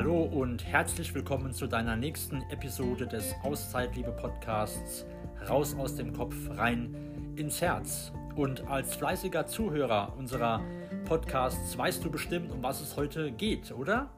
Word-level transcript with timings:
Hallo 0.00 0.22
und 0.22 0.64
herzlich 0.64 1.14
willkommen 1.14 1.52
zu 1.52 1.66
deiner 1.66 1.94
nächsten 1.94 2.40
Episode 2.50 3.06
des 3.06 3.34
Auszeitliebe 3.42 4.12
Podcasts 4.12 5.04
Raus 5.46 5.74
aus 5.74 5.94
dem 5.94 6.14
Kopf, 6.14 6.34
rein 6.56 7.34
ins 7.36 7.60
Herz. 7.60 8.10
Und 8.34 8.66
als 8.66 8.96
fleißiger 8.96 9.46
Zuhörer 9.46 10.14
unserer 10.16 10.62
Podcasts 11.04 11.76
weißt 11.76 12.02
du 12.02 12.10
bestimmt, 12.10 12.50
um 12.50 12.62
was 12.62 12.80
es 12.80 12.96
heute 12.96 13.30
geht, 13.30 13.72
oder? 13.72 14.08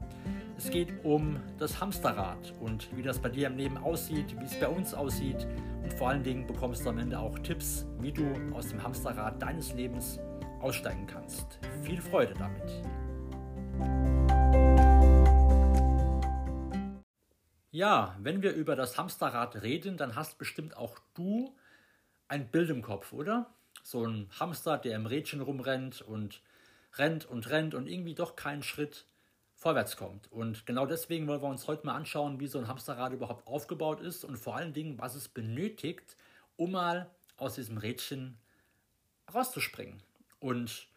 Es 0.57 0.71
geht 0.71 0.93
um 1.03 1.41
das 1.59 1.81
Hamsterrad 1.81 2.55
und 2.61 2.97
wie 2.97 3.03
das 3.03 3.19
bei 3.19 3.31
dir 3.31 3.49
im 3.49 3.57
Leben 3.57 3.77
aussieht, 3.77 4.39
wie 4.39 4.45
es 4.45 4.55
bei 4.61 4.69
uns 4.69 4.95
aussieht. 4.95 5.49
Und 5.83 5.93
vor 5.95 6.11
allen 6.11 6.23
Dingen 6.23 6.47
bekommst 6.47 6.85
du 6.85 6.91
am 6.91 6.99
Ende 6.99 7.19
auch 7.19 7.37
Tipps, 7.41 7.89
wie 7.99 8.13
du 8.13 8.25
aus 8.55 8.69
dem 8.69 8.81
Hamsterrad 8.81 9.43
deines 9.43 9.75
Lebens 9.75 10.21
aussteigen 10.61 11.09
kannst. 11.09 11.59
Viel 11.83 12.01
Freude 12.01 12.35
damit. 12.39 14.22
Ja, 17.75 18.15
wenn 18.21 18.43
wir 18.43 18.53
über 18.53 18.77
das 18.77 18.99
Hamsterrad 18.99 19.63
reden, 19.63 19.97
dann 19.97 20.15
hast 20.15 20.37
bestimmt 20.37 20.77
auch 20.77 20.99
du 21.15 21.57
ein 22.29 22.51
Bild 22.51 22.69
im 22.69 22.83
Kopf, 22.83 23.15
oder? 23.15 23.51
So 23.83 24.05
ein 24.07 24.29
Hamster, 24.39 24.77
der 24.77 24.95
im 24.95 25.07
Rädchen 25.07 25.41
rumrennt 25.41 26.03
und 26.03 26.43
rennt 26.99 27.25
und 27.25 27.49
rennt 27.49 27.75
und 27.75 27.87
irgendwie 27.87 28.15
doch 28.15 28.37
keinen 28.37 28.63
Schritt 28.63 29.07
vorwärts 29.55 29.97
kommt. 29.97 30.31
Und 30.31 30.67
genau 30.67 30.85
deswegen 30.85 31.27
wollen 31.27 31.41
wir 31.41 31.49
uns 31.49 31.67
heute 31.67 31.87
mal 31.87 31.95
anschauen, 31.95 32.41
wie 32.41 32.47
so 32.47 32.59
ein 32.59 32.69
Hamsterrad 32.69 33.15
überhaupt 33.15 33.47
aufgebaut 33.47 34.03
ist 34.03 34.23
und 34.27 34.37
vor 34.37 34.55
allen 34.57 34.75
Dingen, 34.75 34.99
was 34.99 35.15
es 35.15 35.29
benötigt, 35.29 36.17
um 36.57 36.73
mal 36.73 37.11
aus 37.39 37.55
diesem 37.55 37.79
Rädchen 37.79 38.37
rauszuspringen. 39.33 40.03
Und 40.41 40.89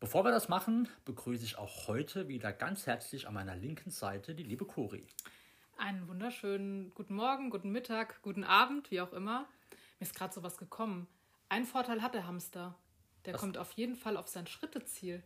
bevor 0.00 0.24
wir 0.24 0.32
das 0.32 0.48
machen, 0.48 0.88
begrüße 1.04 1.44
ich 1.44 1.58
auch 1.58 1.86
heute 1.86 2.26
wieder 2.26 2.52
ganz 2.52 2.88
herzlich 2.88 3.28
an 3.28 3.34
meiner 3.34 3.54
linken 3.54 3.90
Seite 3.90 4.34
die 4.34 4.42
liebe 4.42 4.64
Cori. 4.64 5.06
Einen 5.82 6.06
wunderschönen 6.06 6.92
guten 6.94 7.16
Morgen, 7.16 7.50
guten 7.50 7.72
Mittag, 7.72 8.22
guten 8.22 8.44
Abend, 8.44 8.92
wie 8.92 9.00
auch 9.00 9.12
immer. 9.12 9.48
Mir 9.98 10.06
ist 10.06 10.14
gerade 10.14 10.32
sowas 10.32 10.56
gekommen. 10.56 11.08
Ein 11.48 11.64
Vorteil 11.64 12.02
hat 12.02 12.14
der 12.14 12.24
Hamster. 12.24 12.76
Der 13.24 13.34
was? 13.34 13.40
kommt 13.40 13.58
auf 13.58 13.72
jeden 13.72 13.96
Fall 13.96 14.16
auf 14.16 14.28
sein 14.28 14.46
Schritteziel. 14.46 15.24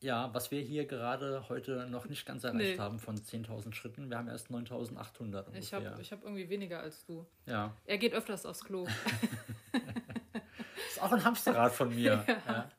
Ja, 0.00 0.32
was 0.32 0.50
wir 0.50 0.62
hier 0.62 0.86
gerade 0.86 1.50
heute 1.50 1.86
noch 1.90 2.06
nicht 2.06 2.24
ganz 2.24 2.44
erreicht 2.44 2.76
nee. 2.76 2.78
haben 2.78 2.98
von 2.98 3.18
10.000 3.18 3.74
Schritten. 3.74 4.08
Wir 4.08 4.16
haben 4.16 4.28
erst 4.28 4.50
9.800 4.50 5.54
Ich 5.58 5.74
habe 5.74 5.94
ich 6.00 6.10
hab 6.10 6.22
irgendwie 6.22 6.48
weniger 6.48 6.80
als 6.80 7.04
du. 7.04 7.26
Ja. 7.44 7.76
Er 7.84 7.98
geht 7.98 8.14
öfters 8.14 8.46
aufs 8.46 8.64
Klo. 8.64 8.86
ist 10.88 11.02
auch 11.02 11.12
ein 11.12 11.22
Hamsterrad 11.22 11.74
von 11.74 11.94
mir. 11.94 12.24
ja, 12.48 12.70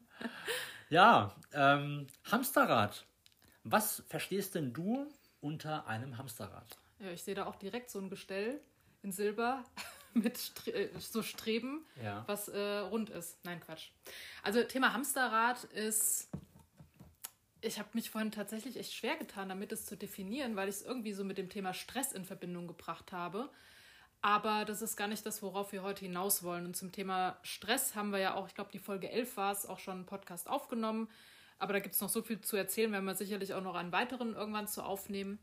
ja 0.89 1.35
ähm, 1.53 2.07
Hamsterrad. 2.31 3.05
Was 3.63 4.01
verstehst 4.07 4.55
denn 4.55 4.73
du 4.73 5.07
unter 5.41 5.85
einem 5.85 6.17
Hamsterrad? 6.17 6.75
Ja, 6.99 7.11
ich 7.11 7.23
sehe 7.23 7.35
da 7.35 7.45
auch 7.45 7.55
direkt 7.55 7.89
so 7.89 7.99
ein 7.99 8.09
Gestell 8.09 8.59
in 9.03 9.11
Silber 9.11 9.63
mit 10.13 10.37
Stre 10.37 10.71
äh, 10.71 10.89
so 10.99 11.21
Streben, 11.21 11.85
ja. 12.03 12.23
was 12.27 12.47
äh, 12.47 12.79
rund 12.79 13.09
ist. 13.09 13.43
Nein, 13.43 13.59
Quatsch. 13.59 13.89
Also 14.43 14.63
Thema 14.63 14.93
Hamsterrad 14.93 15.63
ist 15.65 16.29
ich 17.61 17.79
habe 17.79 17.89
mich 17.93 18.09
vorhin 18.09 18.31
tatsächlich 18.31 18.77
echt 18.77 18.93
schwer 18.93 19.17
getan, 19.17 19.49
damit 19.49 19.71
es 19.71 19.85
zu 19.85 19.97
definieren, 19.97 20.55
weil 20.55 20.69
ich 20.69 20.75
es 20.75 20.81
irgendwie 20.83 21.13
so 21.13 21.23
mit 21.23 21.37
dem 21.37 21.49
Thema 21.49 21.73
Stress 21.73 22.11
in 22.13 22.25
Verbindung 22.25 22.67
gebracht 22.67 23.11
habe. 23.11 23.49
Aber 24.21 24.65
das 24.65 24.81
ist 24.81 24.95
gar 24.95 25.07
nicht 25.07 25.25
das, 25.25 25.41
worauf 25.41 25.71
wir 25.71 25.83
heute 25.83 26.01
hinaus 26.05 26.43
wollen. 26.43 26.65
Und 26.65 26.75
zum 26.75 26.91
Thema 26.91 27.37
Stress 27.43 27.95
haben 27.95 28.11
wir 28.11 28.19
ja 28.19 28.35
auch, 28.35 28.47
ich 28.47 28.55
glaube, 28.55 28.71
die 28.71 28.79
Folge 28.79 29.09
11 29.09 29.37
war 29.37 29.51
es, 29.51 29.65
auch 29.65 29.79
schon 29.79 29.95
einen 29.95 30.05
Podcast 30.05 30.49
aufgenommen. 30.49 31.09
Aber 31.59 31.73
da 31.73 31.79
gibt 31.79 31.95
es 31.95 32.01
noch 32.01 32.09
so 32.09 32.21
viel 32.21 32.41
zu 32.41 32.55
erzählen, 32.55 32.91
werden 32.91 33.05
wir 33.05 33.15
sicherlich 33.15 33.53
auch 33.53 33.63
noch 33.63 33.75
einen 33.75 33.91
weiteren 33.91 34.35
irgendwann 34.35 34.67
zu 34.67 34.83
aufnehmen. 34.83 35.39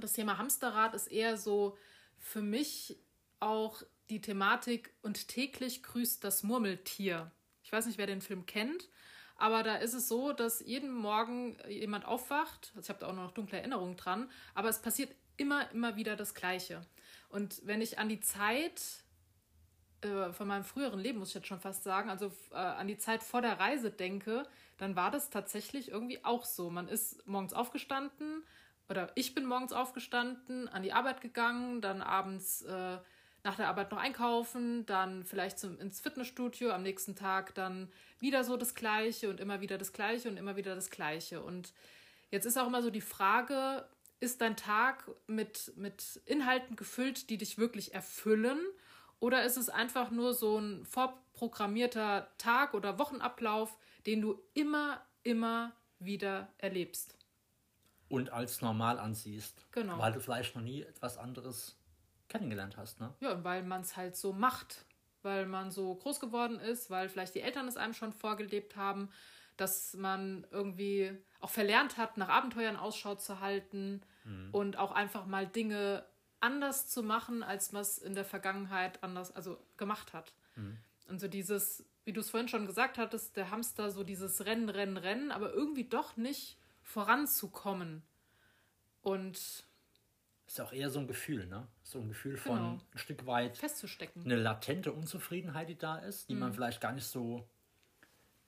Das 0.00 0.12
Thema 0.12 0.38
Hamsterrad 0.38 0.94
ist 0.94 1.08
eher 1.08 1.36
so 1.36 1.76
für 2.18 2.42
mich 2.42 2.96
auch 3.40 3.82
die 4.10 4.20
Thematik 4.20 4.92
und 5.02 5.28
täglich 5.28 5.82
grüßt 5.82 6.22
das 6.24 6.42
Murmeltier. 6.42 7.30
Ich 7.62 7.72
weiß 7.72 7.86
nicht, 7.86 7.98
wer 7.98 8.06
den 8.06 8.20
Film 8.20 8.46
kennt. 8.46 8.88
Aber 9.36 9.62
da 9.62 9.76
ist 9.76 9.94
es 9.94 10.08
so, 10.08 10.32
dass 10.32 10.60
jeden 10.60 10.92
Morgen 10.92 11.56
jemand 11.68 12.04
aufwacht. 12.04 12.72
Also 12.76 12.86
ich 12.86 12.88
habe 12.88 13.00
da 13.00 13.08
auch 13.08 13.14
noch 13.14 13.32
dunkle 13.32 13.58
Erinnerungen 13.58 13.96
dran. 13.96 14.30
Aber 14.54 14.68
es 14.68 14.80
passiert 14.80 15.14
immer, 15.36 15.70
immer 15.72 15.96
wieder 15.96 16.16
das 16.16 16.34
Gleiche. 16.34 16.82
Und 17.28 17.60
wenn 17.64 17.80
ich 17.80 17.98
an 17.98 18.08
die 18.08 18.20
Zeit 18.20 18.80
äh, 20.02 20.32
von 20.32 20.46
meinem 20.46 20.64
früheren 20.64 21.00
Leben, 21.00 21.18
muss 21.18 21.30
ich 21.30 21.34
jetzt 21.34 21.48
schon 21.48 21.60
fast 21.60 21.82
sagen, 21.82 22.10
also 22.10 22.32
äh, 22.52 22.56
an 22.56 22.86
die 22.86 22.98
Zeit 22.98 23.22
vor 23.22 23.42
der 23.42 23.58
Reise 23.58 23.90
denke, 23.90 24.44
dann 24.78 24.94
war 24.94 25.10
das 25.10 25.30
tatsächlich 25.30 25.88
irgendwie 25.88 26.24
auch 26.24 26.44
so. 26.44 26.70
Man 26.70 26.88
ist 26.88 27.26
morgens 27.26 27.54
aufgestanden 27.54 28.44
oder 28.88 29.10
ich 29.14 29.34
bin 29.34 29.46
morgens 29.46 29.72
aufgestanden, 29.72 30.68
an 30.68 30.82
die 30.82 30.92
Arbeit 30.92 31.20
gegangen, 31.20 31.80
dann 31.80 32.02
abends 32.02 32.62
äh, 32.62 32.98
nach 33.44 33.56
der 33.56 33.68
Arbeit 33.68 33.90
noch 33.90 33.98
einkaufen, 33.98 34.86
dann 34.86 35.24
vielleicht 35.24 35.58
zum, 35.58 35.78
ins 35.78 36.00
Fitnessstudio, 36.00 36.70
am 36.70 36.82
nächsten 36.82 37.14
Tag 37.14 37.54
dann 37.54 37.92
wieder 38.18 38.42
so 38.42 38.56
das 38.56 38.74
Gleiche 38.74 39.28
und 39.28 39.38
immer 39.38 39.60
wieder 39.60 39.76
das 39.76 39.92
Gleiche 39.92 40.28
und 40.30 40.38
immer 40.38 40.56
wieder 40.56 40.74
das 40.74 40.90
Gleiche. 40.90 41.42
Und 41.42 41.74
jetzt 42.30 42.46
ist 42.46 42.58
auch 42.58 42.66
immer 42.66 42.82
so 42.82 42.90
die 42.90 43.02
Frage, 43.02 43.86
ist 44.20 44.40
dein 44.40 44.56
Tag 44.56 45.10
mit, 45.26 45.72
mit 45.76 46.22
Inhalten 46.24 46.76
gefüllt, 46.76 47.28
die 47.28 47.36
dich 47.36 47.58
wirklich 47.58 47.94
erfüllen? 47.94 48.58
Oder 49.20 49.44
ist 49.44 49.58
es 49.58 49.68
einfach 49.68 50.10
nur 50.10 50.32
so 50.32 50.58
ein 50.58 50.84
vorprogrammierter 50.86 52.30
Tag 52.38 52.72
oder 52.72 52.98
Wochenablauf, 52.98 53.76
den 54.06 54.22
du 54.22 54.42
immer, 54.54 55.04
immer 55.22 55.72
wieder 55.98 56.48
erlebst? 56.58 57.18
Und 58.08 58.30
als 58.30 58.60
normal 58.60 58.98
ansiehst. 58.98 59.66
Genau. 59.72 59.98
Weil 59.98 60.12
du 60.12 60.20
vielleicht 60.20 60.54
noch 60.54 60.62
nie 60.62 60.82
etwas 60.82 61.18
anderes 61.18 61.76
kennengelernt 62.28 62.76
hast, 62.76 63.00
ne? 63.00 63.14
Ja, 63.20 63.42
weil 63.44 63.62
man 63.62 63.82
es 63.82 63.96
halt 63.96 64.16
so 64.16 64.32
macht, 64.32 64.84
weil 65.22 65.46
man 65.46 65.70
so 65.70 65.94
groß 65.94 66.20
geworden 66.20 66.58
ist, 66.58 66.90
weil 66.90 67.08
vielleicht 67.08 67.34
die 67.34 67.40
Eltern 67.40 67.66
es 67.66 67.76
einem 67.76 67.94
schon 67.94 68.12
vorgelebt 68.12 68.76
haben, 68.76 69.10
dass 69.56 69.94
man 69.94 70.46
irgendwie 70.50 71.16
auch 71.40 71.50
verlernt 71.50 71.96
hat, 71.96 72.16
nach 72.16 72.28
Abenteuern 72.28 72.76
Ausschau 72.76 73.14
zu 73.14 73.40
halten 73.40 74.02
mhm. 74.24 74.48
und 74.52 74.78
auch 74.78 74.92
einfach 74.92 75.26
mal 75.26 75.46
Dinge 75.46 76.04
anders 76.40 76.88
zu 76.88 77.02
machen, 77.02 77.42
als 77.42 77.72
man 77.72 77.82
es 77.82 77.98
in 77.98 78.14
der 78.14 78.24
Vergangenheit 78.24 79.02
anders, 79.02 79.34
also 79.34 79.58
gemacht 79.76 80.12
hat. 80.12 80.34
Mhm. 80.56 80.78
Und 81.08 81.20
so 81.20 81.28
dieses, 81.28 81.84
wie 82.04 82.12
du 82.12 82.20
es 82.20 82.30
vorhin 82.30 82.48
schon 82.48 82.66
gesagt 82.66 82.98
hattest, 82.98 83.36
der 83.36 83.50
Hamster 83.50 83.90
so 83.90 84.04
dieses 84.04 84.44
Rennen, 84.44 84.68
Rennen, 84.68 84.96
Rennen, 84.96 85.30
aber 85.30 85.52
irgendwie 85.52 85.84
doch 85.84 86.16
nicht 86.16 86.58
voranzukommen. 86.84 88.02
Und 89.02 89.64
ist 90.46 90.60
auch 90.60 90.72
eher 90.72 90.90
so 90.90 91.00
ein 91.00 91.08
Gefühl, 91.08 91.46
ne? 91.46 91.66
So 91.82 91.98
ein 91.98 92.08
Gefühl 92.08 92.36
von 92.36 92.56
genau. 92.56 92.80
ein 92.92 92.98
Stück 92.98 93.26
weit 93.26 93.58
festzustecken. 93.58 94.24
Eine 94.24 94.36
latente 94.36 94.92
Unzufriedenheit, 94.92 95.68
die 95.68 95.76
da 95.76 95.96
ist, 95.96 96.28
die 96.28 96.34
mhm. 96.34 96.40
man 96.40 96.52
vielleicht 96.52 96.80
gar 96.80 96.92
nicht 96.92 97.06
so 97.06 97.48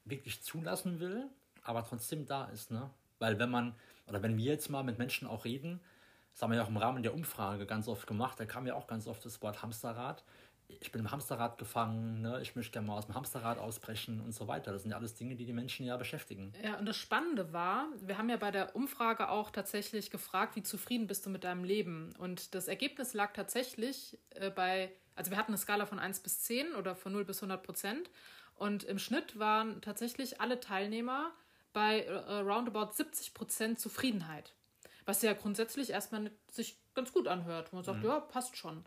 wirklich 0.05 0.43
zulassen 0.43 1.01
will, 1.01 1.29
aber 1.63 1.85
trotzdem 1.85 2.27
da 2.27 2.45
ist, 2.47 2.71
ne? 2.71 2.91
Weil 3.19 3.39
wenn 3.39 3.51
man, 3.51 3.75
oder 4.07 4.23
wenn 4.23 4.37
wir 4.37 4.45
jetzt 4.45 4.71
mal 4.71 4.85
mit 4.85 4.99
Menschen 4.99 5.27
auch 5.27 5.45
reden, 5.45 5.81
das 6.33 6.43
haben 6.43 6.51
wir 6.51 6.59
ja 6.59 6.65
auch 6.65 6.69
im 6.69 6.77
Rahmen 6.77 7.03
der 7.03 7.15
Umfrage 7.15 7.67
ganz 7.67 7.89
oft 7.89 8.07
gemacht, 8.07 8.39
da 8.39 8.45
kam 8.45 8.67
ja 8.67 8.75
auch 8.75 8.87
ganz 8.87 9.07
oft 9.07 9.25
das 9.25 9.41
Wort 9.41 9.63
Hamsterrad 9.63 10.23
ich 10.69 10.93
bin 10.93 11.01
im 11.01 11.11
Hamsterrad 11.11 11.59
gefangen, 11.59 12.23
ne? 12.23 12.41
ich 12.43 12.57
möchte 12.57 12.73
gerne 12.73 12.89
mal 12.89 12.99
aus 12.99 13.07
dem 13.07 13.15
Hamsterrad 13.15 13.59
ausbrechen 13.59 14.21
und 14.21 14.33
so 14.33 14.49
weiter. 14.49 14.73
Das 14.73 14.83
sind 14.83 14.91
ja 14.91 14.97
alles 14.97 15.15
Dinge, 15.15 15.37
die 15.37 15.45
die 15.45 15.53
Menschen 15.53 15.87
ja 15.87 15.97
beschäftigen. 15.97 16.53
Ja, 16.63 16.77
und 16.79 16.87
das 16.87 16.97
Spannende 16.97 17.53
war, 17.53 17.89
wir 18.01 18.19
haben 18.19 18.29
ja 18.29 18.37
bei 18.37 18.51
der 18.51 18.75
Umfrage 18.75 19.29
auch 19.29 19.51
tatsächlich 19.51 20.11
gefragt, 20.11 20.57
wie 20.57 20.63
zufrieden 20.63 21.07
bist 21.07 21.27
du 21.27 21.31
mit 21.31 21.45
deinem 21.45 21.65
Leben? 21.65 22.15
Und 22.19 22.55
das 22.55 22.69
Ergebnis 22.69 23.15
lag 23.15 23.33
tatsächlich 23.33 24.19
äh, 24.31 24.51
bei, 24.51 24.93
also 25.15 25.31
wir 25.31 25.39
hatten 25.39 25.53
eine 25.53 25.59
Skala 25.59 25.87
von 25.87 25.99
1 25.99 26.21
bis 26.21 26.41
10 26.43 26.75
oder 26.75 26.95
von 26.95 27.13
0 27.13 27.25
bis 27.25 27.39
100 27.39 27.63
Prozent. 27.63 28.11
Und 28.55 28.85
im 28.85 28.99
Schnitt 28.99 29.39
waren 29.39 29.81
tatsächlich 29.83 30.41
alle 30.41 30.61
Teilnehmer 30.61 31.33
bei 31.73 32.03
äh, 32.03 32.39
roundabout 32.39 32.93
70 32.93 33.35
Prozent 33.35 33.79
Zufriedenheit. 33.79 34.55
Was 35.05 35.23
ja 35.23 35.35
grundsätzlich 35.35 35.91
erstmal 35.91 36.31
sich 36.51 36.79
ganz 36.95 37.13
gut 37.13 37.29
anhört. 37.29 37.73
Man 37.73 37.85
sagt, 37.85 37.99
mhm. 37.99 38.07
ja, 38.07 38.21
passt 38.21 38.57
schon. 38.57 38.85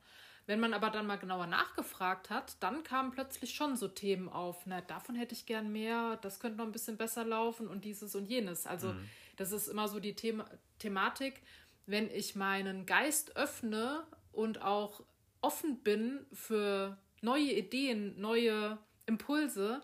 Wenn 0.49 0.59
man 0.59 0.73
aber 0.73 0.89
dann 0.89 1.05
mal 1.05 1.17
genauer 1.19 1.45
nachgefragt 1.45 2.31
hat, 2.31 2.55
dann 2.59 2.83
kamen 2.83 3.11
plötzlich 3.11 3.53
schon 3.53 3.77
so 3.77 3.87
Themen 3.87 4.27
auf. 4.27 4.65
Na, 4.65 4.81
davon 4.81 5.13
hätte 5.13 5.35
ich 5.35 5.45
gern 5.45 5.71
mehr, 5.71 6.17
das 6.23 6.39
könnte 6.39 6.57
noch 6.57 6.65
ein 6.65 6.71
bisschen 6.71 6.97
besser 6.97 7.23
laufen 7.23 7.67
und 7.67 7.85
dieses 7.85 8.15
und 8.15 8.25
jenes. 8.25 8.65
Also, 8.65 8.93
mhm. 8.93 9.07
das 9.37 9.51
ist 9.51 9.67
immer 9.67 9.87
so 9.87 9.99
die 9.99 10.15
Thema 10.15 10.49
Thematik. 10.79 11.43
Wenn 11.85 12.09
ich 12.09 12.35
meinen 12.35 12.87
Geist 12.87 13.35
öffne 13.35 14.03
und 14.31 14.63
auch 14.63 15.03
offen 15.41 15.83
bin 15.83 16.25
für 16.33 16.97
neue 17.21 17.53
Ideen, 17.53 18.19
neue 18.19 18.79
Impulse, 19.05 19.83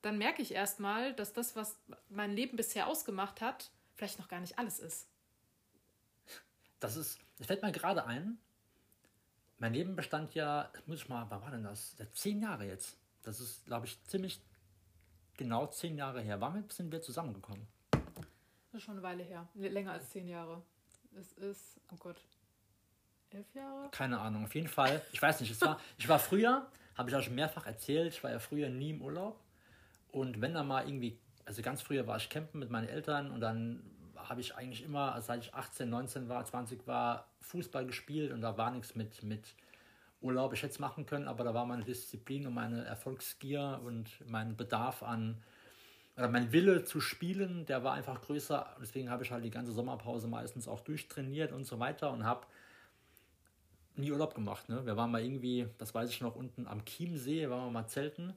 dann 0.00 0.16
merke 0.16 0.42
ich 0.42 0.52
erstmal, 0.54 1.12
dass 1.14 1.32
das, 1.32 1.56
was 1.56 1.76
mein 2.08 2.36
Leben 2.36 2.56
bisher 2.56 2.86
ausgemacht 2.86 3.40
hat, 3.40 3.72
vielleicht 3.96 4.20
noch 4.20 4.28
gar 4.28 4.38
nicht 4.38 4.60
alles 4.60 4.78
ist. 4.78 5.08
Das 6.78 6.94
ist, 6.94 7.18
das 7.38 7.48
fällt 7.48 7.62
mir 7.62 7.72
gerade 7.72 8.06
ein, 8.06 8.38
mein 9.64 9.72
Leben 9.72 9.96
bestand 9.96 10.34
ja, 10.34 10.68
muss 10.84 10.98
ich 10.98 11.08
mal, 11.08 11.24
wann 11.30 11.40
war 11.40 11.50
denn 11.50 11.62
das? 11.62 11.96
Ja, 11.98 12.04
zehn 12.12 12.42
Jahre 12.42 12.66
jetzt. 12.66 12.98
Das 13.22 13.40
ist, 13.40 13.64
glaube 13.64 13.86
ich, 13.86 13.98
ziemlich 14.04 14.38
genau 15.38 15.68
zehn 15.68 15.96
Jahre 15.96 16.20
her. 16.20 16.38
Wann 16.38 16.68
sind 16.68 16.92
wir 16.92 17.00
zusammengekommen? 17.00 17.66
Das 17.90 18.02
ist 18.74 18.82
schon 18.82 18.96
eine 18.96 19.02
Weile 19.02 19.22
her. 19.22 19.48
Länger 19.54 19.92
als 19.92 20.10
zehn 20.10 20.28
Jahre. 20.28 20.60
Es 21.18 21.32
ist, 21.32 21.80
oh 21.90 21.96
Gott, 21.98 22.20
elf 23.30 23.46
Jahre? 23.54 23.88
Keine 23.90 24.20
Ahnung, 24.20 24.44
auf 24.44 24.54
jeden 24.54 24.68
Fall. 24.68 25.00
Ich 25.12 25.22
weiß 25.22 25.40
nicht, 25.40 25.52
es 25.52 25.62
war, 25.62 25.80
ich 25.96 26.10
war 26.10 26.18
früher, 26.18 26.70
habe 26.94 27.08
ich 27.08 27.16
auch 27.16 27.22
schon 27.22 27.34
mehrfach 27.34 27.64
erzählt, 27.64 28.12
ich 28.12 28.22
war 28.22 28.32
ja 28.32 28.40
früher 28.40 28.68
nie 28.68 28.90
im 28.90 29.00
Urlaub. 29.00 29.40
Und 30.12 30.42
wenn 30.42 30.52
da 30.52 30.62
mal 30.62 30.86
irgendwie, 30.86 31.18
also 31.46 31.62
ganz 31.62 31.80
früher 31.80 32.06
war 32.06 32.18
ich 32.18 32.28
campen 32.28 32.60
mit 32.60 32.68
meinen 32.68 32.90
Eltern 32.90 33.30
und 33.30 33.40
dann 33.40 33.82
habe 34.28 34.40
ich 34.40 34.56
eigentlich 34.56 34.82
immer, 34.82 35.20
seit 35.22 35.44
ich 35.44 35.54
18, 35.54 35.88
19 35.88 36.28
war, 36.28 36.44
20 36.44 36.86
war, 36.86 37.26
Fußball 37.40 37.86
gespielt 37.86 38.32
und 38.32 38.40
da 38.40 38.56
war 38.56 38.70
nichts 38.70 38.94
mit, 38.94 39.22
mit 39.22 39.54
Urlaub. 40.20 40.52
Ich 40.52 40.62
hätte 40.62 40.72
es 40.72 40.78
machen 40.78 41.06
können, 41.06 41.28
aber 41.28 41.44
da 41.44 41.54
war 41.54 41.66
meine 41.66 41.84
Disziplin 41.84 42.46
und 42.46 42.54
meine 42.54 42.84
Erfolgsgier 42.84 43.80
und 43.84 44.08
mein 44.26 44.56
Bedarf 44.56 45.02
an, 45.02 45.42
oder 46.16 46.28
mein 46.28 46.52
Wille 46.52 46.84
zu 46.84 47.00
spielen, 47.00 47.66
der 47.66 47.82
war 47.82 47.94
einfach 47.94 48.20
größer. 48.20 48.76
Deswegen 48.80 49.10
habe 49.10 49.24
ich 49.24 49.32
halt 49.32 49.44
die 49.44 49.50
ganze 49.50 49.72
Sommerpause 49.72 50.28
meistens 50.28 50.68
auch 50.68 50.80
durchtrainiert 50.80 51.52
und 51.52 51.64
so 51.64 51.80
weiter 51.80 52.12
und 52.12 52.24
habe 52.24 52.46
nie 53.96 54.12
Urlaub 54.12 54.34
gemacht. 54.34 54.68
Ne? 54.68 54.86
Wir 54.86 54.96
waren 54.96 55.10
mal 55.10 55.22
irgendwie, 55.22 55.66
das 55.78 55.94
weiß 55.94 56.10
ich 56.10 56.20
noch, 56.20 56.36
unten 56.36 56.66
am 56.66 56.84
Chiemsee, 56.84 57.50
waren 57.50 57.66
wir 57.66 57.70
mal 57.70 57.88
zelten, 57.88 58.34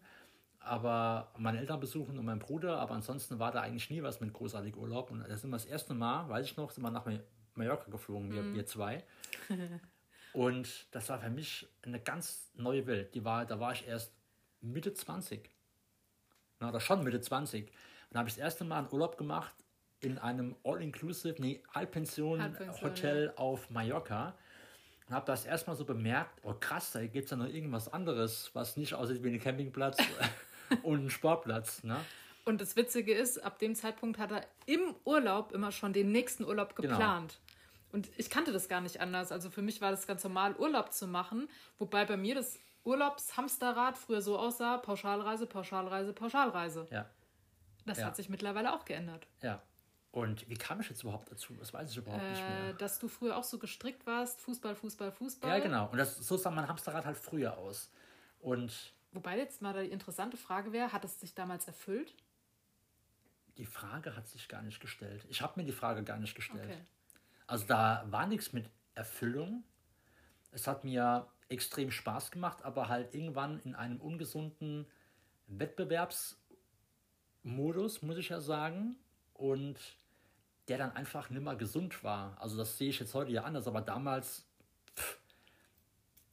aber 0.68 1.32
meine 1.38 1.60
Eltern 1.60 1.80
besuchen 1.80 2.18
und 2.18 2.26
mein 2.26 2.40
Bruder, 2.40 2.80
aber 2.80 2.94
ansonsten 2.94 3.40
war 3.40 3.52
da 3.52 3.62
eigentlich 3.62 3.90
nie 3.90 4.04
was 4.04 4.20
mit 4.20 4.34
großartig 4.34 4.76
Urlaub. 4.76 5.12
Und 5.12 5.28
das 5.28 5.42
sind 5.42 5.50
wir 5.50 5.56
das 5.56 5.66
erste 5.66 5.94
Mal, 5.94 6.30
weiß 6.30 6.46
ich 6.46 6.58
noch, 6.58 6.72
sind 6.72 6.84
wir 6.84 6.92
nach 6.92 7.06
Mallorca 7.56 7.90
geflogen, 7.90 8.32
wir, 8.32 8.42
mm. 8.42 8.56
wir 8.56 8.66
zwei. 8.66 9.04
und 10.34 10.88
das 10.92 11.10
war 11.10 11.20
für 11.20 11.30
mich 11.30 11.68
eine 11.82 12.00
ganz 12.00 12.52
neue 12.56 12.86
Welt. 12.88 13.16
Die 13.16 13.24
war, 13.26 13.46
da 13.46 13.60
war 13.60 13.74
ich 13.74 13.88
erst 13.88 14.14
Mitte 14.62 14.94
20. 14.94 15.50
Na, 16.60 16.70
oder 16.70 16.80
schon 16.80 17.04
Mitte 17.04 17.22
20. 17.22 17.66
Und 17.66 17.72
da 18.12 18.20
habe 18.20 18.30
ich 18.30 18.36
das 18.36 18.44
erste 18.44 18.64
Mal 18.64 18.80
einen 18.80 18.92
Urlaub 18.92 19.18
gemacht 19.18 19.54
in 20.00 20.18
einem 20.18 20.56
All-Inclusive, 20.64 21.42
nee, 21.42 21.64
Halbpension-Hotel 21.74 23.26
ja. 23.26 23.38
auf 23.38 23.70
Mallorca 23.70 24.36
und 25.08 25.16
habe 25.16 25.26
das 25.26 25.46
erstmal 25.46 25.76
so 25.76 25.86
bemerkt, 25.86 26.40
oh 26.44 26.54
krass, 26.54 26.92
da 26.92 27.06
gibt 27.06 27.26
es 27.26 27.32
ja 27.32 27.38
noch 27.38 27.48
irgendwas 27.48 27.92
anderes, 27.92 28.52
was 28.54 28.78
nicht 28.78 28.94
aussieht 28.94 29.24
wie 29.24 29.30
ein 29.30 29.40
Campingplatz 29.40 29.98
und 30.84 31.06
ein 31.06 31.10
Sportplatz. 31.10 31.84
Ne? 31.84 31.98
Und 32.46 32.62
das 32.62 32.76
Witzige 32.76 33.14
ist, 33.14 33.44
ab 33.44 33.60
dem 33.60 33.76
Zeitpunkt 33.76 34.20
hat 34.20 34.32
er 34.32 34.46
im 34.66 34.96
Urlaub 35.04 35.52
immer 35.52 35.72
schon 35.72 35.94
den 35.94 36.12
nächsten 36.12 36.46
Urlaub 36.46 36.76
genau. 36.76 36.90
geplant. 36.90 37.34
Genau. 37.34 37.48
Und 37.92 38.10
ich 38.18 38.30
kannte 38.30 38.52
das 38.52 38.70
gar 38.70 38.82
nicht 38.82 39.02
anders. 39.02 39.32
Also 39.32 39.50
für 39.50 39.62
mich 39.62 39.82
war 39.82 39.92
das 39.92 40.08
ganz 40.08 40.24
normal, 40.24 40.56
Urlaub 40.56 40.94
zu 40.94 41.08
machen. 41.08 41.50
Wobei 41.78 42.06
bei 42.06 42.18
mir 42.18 42.36
das 42.36 42.60
Urlaubshamsterrad 42.84 43.98
früher 43.98 44.22
so 44.22 44.38
aussah: 44.38 44.78
Pauschalreise, 44.78 45.46
Pauschalreise, 45.46 46.14
Pauschalreise. 46.14 46.88
Ja. 46.92 47.10
Das 47.86 48.00
ja. 48.00 48.06
hat 48.06 48.16
sich 48.16 48.30
mittlerweile 48.30 48.74
auch 48.74 48.86
geändert. 48.86 49.28
Ja. 49.42 49.62
Und 50.12 50.50
wie 50.50 50.56
kam 50.56 50.82
ich 50.82 50.90
jetzt 50.90 51.04
überhaupt 51.04 51.32
dazu? 51.32 51.54
Das 51.60 51.74
weiß 51.74 51.92
ich 51.92 51.98
überhaupt 51.98 52.24
äh, 52.24 52.30
nicht 52.30 52.42
mehr. 52.42 52.74
Dass 52.74 53.00
du 53.00 53.08
früher 53.08 53.38
auch 53.38 53.44
so 53.44 53.60
gestrickt 53.60 54.06
warst, 54.06 54.42
Fußball, 54.42 54.76
Fußball, 54.76 55.12
Fußball. 55.12 55.58
Ja, 55.58 55.64
genau. 55.64 55.90
Und 55.90 55.98
das, 55.98 56.18
so 56.18 56.38
sah 56.38 56.50
mein 56.50 56.68
Hamsterrad 56.68 57.06
halt 57.06 57.18
früher 57.18 57.58
aus. 57.58 57.90
Und 58.40 58.94
Wobei 59.18 59.38
jetzt 59.40 59.64
mal 59.64 59.74
die 59.74 59.92
interessante 59.92 60.38
Frage 60.38 60.72
wäre, 60.74 60.94
hat 60.94 61.04
es 61.04 61.20
sich 61.20 61.34
damals 61.34 61.66
erfüllt? 61.66 62.14
Die 63.58 63.66
Frage 63.66 64.16
hat 64.16 64.28
sich 64.28 64.48
gar 64.48 64.62
nicht 64.62 64.80
gestellt. 64.80 65.26
Ich 65.28 65.42
habe 65.42 65.60
mir 65.60 65.66
die 65.66 65.72
Frage 65.72 66.04
gar 66.04 66.20
nicht 66.20 66.36
gestellt. 66.36 66.70
Okay. 66.70 66.86
Also 67.48 67.66
da 67.66 68.06
war 68.12 68.28
nichts 68.28 68.54
mit 68.54 68.70
Erfüllung. 68.94 69.64
Es 70.52 70.68
hat 70.68 70.84
mir 70.84 71.28
extrem 71.50 71.90
Spaß 71.90 72.30
gemacht, 72.30 72.62
aber 72.62 72.90
halt 72.90 73.16
irgendwann 73.16 73.60
in 73.62 73.74
einem 73.74 74.00
ungesunden 74.00 74.86
Wettbewerbsmodus, 75.48 78.04
muss 78.04 78.18
ich 78.18 78.30
ja 78.30 78.40
sagen 78.40 78.98
und 79.34 79.80
der 80.68 80.78
dann 80.78 80.92
einfach 80.92 81.32
nimmer 81.32 81.56
gesund 81.56 82.04
war. 82.04 82.40
Also 82.40 82.56
das 82.56 82.78
sehe 82.78 82.90
ich 82.90 83.00
jetzt 83.00 83.16
heute 83.16 83.32
ja 83.32 83.46
anders, 83.46 83.66
aber 83.66 83.82
damals, 83.82 84.48
pff, 84.96 85.18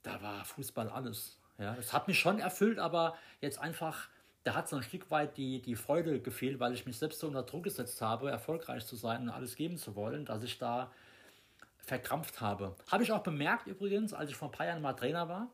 da 0.03 0.21
war 0.21 0.45
Fußball 0.45 0.91
alles. 0.91 1.41
Ja, 1.59 1.75
das 1.75 1.93
hat 1.93 2.09
mich 2.09 2.19
schon 2.19 2.39
erfüllt, 2.39 2.79
aber 2.79 3.17
jetzt 3.41 3.59
einfach, 3.59 4.09
da 4.43 4.55
hat 4.55 4.69
so 4.69 4.77
ein 4.77 4.83
Stück 4.83 5.11
weit 5.11 5.37
die, 5.37 5.63
die 5.63 5.77
Freude 5.77 6.21
gefehlt, 6.21 6.59
weil 6.61 6.73
ich 6.75 6.87
mich 6.87 6.99
selbst 6.99 7.21
so 7.21 7.29
unter 7.29 7.45
Druck 7.45 7.65
gesetzt 7.65 8.01
habe, 8.01 8.31
erfolgreich 8.31 8.85
zu 8.85 8.97
sein 8.97 9.23
und 9.23 9.31
alles 9.31 9.55
geben 9.55 9.77
zu 9.77 9.95
wollen, 9.95 10.25
dass 10.25 10.43
ich 10.43 10.59
da 10.59 10.91
verkrampft 11.79 12.41
habe. 12.41 12.75
Habe 12.91 13.03
ich 13.03 13.13
auch 13.13 13.23
bemerkt 13.23 13.67
übrigens, 13.67 14.13
als 14.15 14.31
ich 14.31 14.37
vor 14.37 14.49
ein 14.49 14.53
paar 14.53 14.67
Jahren 14.67 14.83
mal 14.83 14.95
Trainer 14.95 15.29
war 15.29 15.49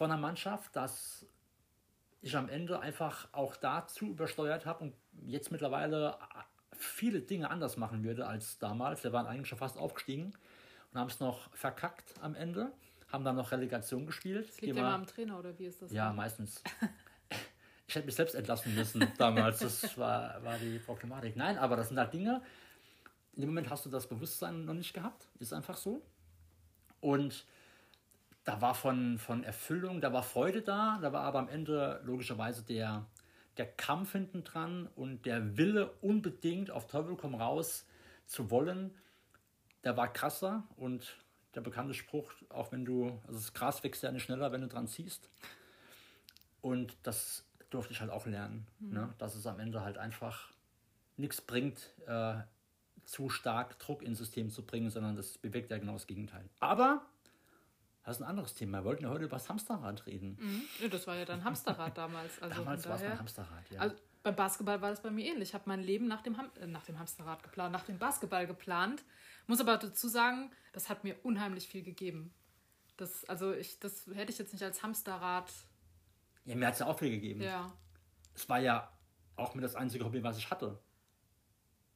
von 0.00 0.10
einer 0.10 0.18
Mannschaft, 0.20 0.74
dass 0.74 1.26
ich 2.22 2.36
am 2.36 2.48
Ende 2.48 2.80
einfach 2.80 3.28
auch 3.32 3.56
dazu 3.56 4.06
übersteuert 4.06 4.66
habe 4.66 4.84
und 4.84 4.94
jetzt 5.26 5.50
mittlerweile 5.50 6.16
viele 6.72 7.20
Dinge 7.20 7.50
anders 7.50 7.76
machen 7.76 8.02
würde 8.02 8.26
als 8.26 8.58
damals. 8.58 9.04
Wir 9.04 9.12
waren 9.12 9.26
eigentlich 9.26 9.48
schon 9.48 9.58
fast 9.58 9.76
aufgestiegen 9.76 10.32
und 10.92 11.00
haben 11.00 11.08
es 11.08 11.20
noch 11.20 11.54
verkackt 11.54 12.14
am 12.22 12.34
Ende. 12.34 12.72
Haben 13.12 13.24
dann 13.24 13.36
noch 13.36 13.50
Relegation 13.50 14.06
gespielt. 14.06 14.48
Das 14.48 14.60
liegt 14.60 14.76
ja 14.76 14.82
mal 14.82 14.94
am 14.94 15.06
Trainer, 15.06 15.38
oder 15.38 15.58
wie 15.58 15.66
ist 15.66 15.82
das? 15.82 15.92
Ja, 15.92 16.12
meistens. 16.12 16.62
ich 17.88 17.94
hätte 17.94 18.06
mich 18.06 18.14
selbst 18.14 18.34
entlassen 18.34 18.74
müssen 18.74 19.06
damals. 19.18 19.58
Das 19.58 19.98
war, 19.98 20.42
war 20.44 20.56
die 20.58 20.78
Problematik. 20.78 21.36
Nein, 21.36 21.58
aber 21.58 21.76
das 21.76 21.88
sind 21.88 21.98
halt 21.98 22.12
Dinge. 22.12 22.42
In 23.34 23.42
dem 23.42 23.50
Moment 23.50 23.70
hast 23.70 23.86
du 23.86 23.90
das 23.90 24.08
Bewusstsein 24.08 24.64
noch 24.64 24.74
nicht 24.74 24.92
gehabt. 24.92 25.26
Ist 25.38 25.52
einfach 25.52 25.76
so. 25.76 26.02
Und 27.00 27.44
da 28.44 28.60
war 28.60 28.74
von, 28.74 29.18
von 29.18 29.44
Erfüllung, 29.44 30.00
da 30.00 30.12
war 30.12 30.22
Freude 30.22 30.62
da, 30.62 30.98
da 31.00 31.12
war 31.12 31.22
aber 31.22 31.38
am 31.38 31.48
Ende 31.48 32.00
logischerweise 32.04 32.62
der, 32.62 33.06
der 33.56 33.66
Kampf 33.66 34.12
hinten 34.12 34.44
dran 34.44 34.88
und 34.96 35.26
der 35.26 35.56
Wille 35.56 35.92
unbedingt 36.00 36.70
auf 36.70 36.86
Teufel 36.86 37.16
komm 37.16 37.34
raus 37.34 37.86
zu 38.26 38.50
wollen, 38.50 38.94
der 39.84 39.96
war 39.96 40.12
krasser 40.12 40.64
und 40.76 41.16
der 41.54 41.60
bekannte 41.60 41.94
Spruch, 41.94 42.32
auch 42.48 42.72
wenn 42.72 42.84
du, 42.84 43.20
also 43.26 43.38
das 43.38 43.52
Gras 43.52 43.82
wächst 43.82 44.02
ja 44.02 44.12
nicht 44.12 44.22
schneller, 44.22 44.52
wenn 44.52 44.60
du 44.60 44.68
dran 44.68 44.86
ziehst. 44.86 45.28
Und 46.60 46.96
das 47.02 47.44
durfte 47.70 47.92
ich 47.92 48.00
halt 48.00 48.10
auch 48.10 48.26
lernen, 48.26 48.66
mhm. 48.78 48.92
ne? 48.92 49.14
dass 49.18 49.34
es 49.34 49.46
am 49.46 49.58
Ende 49.58 49.82
halt 49.82 49.98
einfach 49.98 50.52
nichts 51.16 51.40
bringt, 51.40 51.90
äh, 52.06 52.34
zu 53.04 53.28
stark 53.28 53.78
Druck 53.78 54.02
ins 54.02 54.18
System 54.18 54.50
zu 54.50 54.64
bringen, 54.64 54.90
sondern 54.90 55.16
das 55.16 55.38
bewegt 55.38 55.70
ja 55.70 55.78
genau 55.78 55.94
das 55.94 56.06
Gegenteil. 56.06 56.48
Aber 56.60 57.02
das 58.04 58.16
ist 58.16 58.22
ein 58.22 58.28
anderes 58.28 58.54
Thema. 58.54 58.78
Wir 58.78 58.84
wollten 58.84 59.04
ja 59.04 59.10
heute 59.10 59.24
über 59.24 59.36
das 59.36 59.48
Hamsterrad 59.48 60.06
reden. 60.06 60.36
Mhm. 60.40 60.62
Ja, 60.80 60.88
das 60.88 61.06
war 61.06 61.16
ja 61.16 61.24
dann 61.24 61.44
Hamsterrad 61.44 61.96
damals. 61.96 62.40
Also 62.40 62.56
damals 62.56 62.88
war 62.88 62.96
es 62.96 63.02
ein 63.02 63.18
Hamsterrad, 63.18 63.70
ja. 63.70 63.80
Also 63.80 63.96
beim 64.22 64.36
Basketball 64.36 64.80
war 64.82 64.90
das 64.90 65.02
bei 65.02 65.10
mir 65.10 65.26
ähnlich. 65.26 65.50
Ich 65.50 65.54
habe 65.54 65.64
mein 65.66 65.82
Leben 65.82 66.06
nach 66.06 66.22
dem, 66.22 66.36
Ham 66.36 66.50
äh, 66.60 66.66
nach 66.66 66.84
dem 66.84 66.98
Hamsterrad 66.98 67.42
geplant, 67.42 67.72
nach 67.72 67.84
dem 67.84 67.98
Basketball 67.98 68.46
geplant. 68.46 69.02
Muss 69.46 69.60
aber 69.60 69.76
dazu 69.76 70.08
sagen, 70.08 70.50
das 70.72 70.88
hat 70.88 71.04
mir 71.04 71.16
unheimlich 71.22 71.68
viel 71.68 71.82
gegeben. 71.82 72.32
Das, 72.96 73.24
also 73.24 73.52
ich, 73.52 73.78
das 73.78 74.06
hätte 74.08 74.30
ich 74.30 74.38
jetzt 74.38 74.52
nicht 74.52 74.62
als 74.62 74.82
Hamsterrad. 74.82 75.50
Ja, 76.44 76.54
mir 76.54 76.66
hat 76.66 76.74
es 76.74 76.80
ja 76.80 76.86
auch 76.86 76.98
viel 76.98 77.10
gegeben. 77.10 77.40
Ja. 77.40 77.72
Es 78.34 78.48
war 78.48 78.58
ja 78.58 78.92
auch 79.36 79.54
mir 79.54 79.62
das 79.62 79.74
einzige 79.74 80.04
Hobby, 80.04 80.22
was 80.22 80.36
ich 80.36 80.50
hatte. 80.50 80.78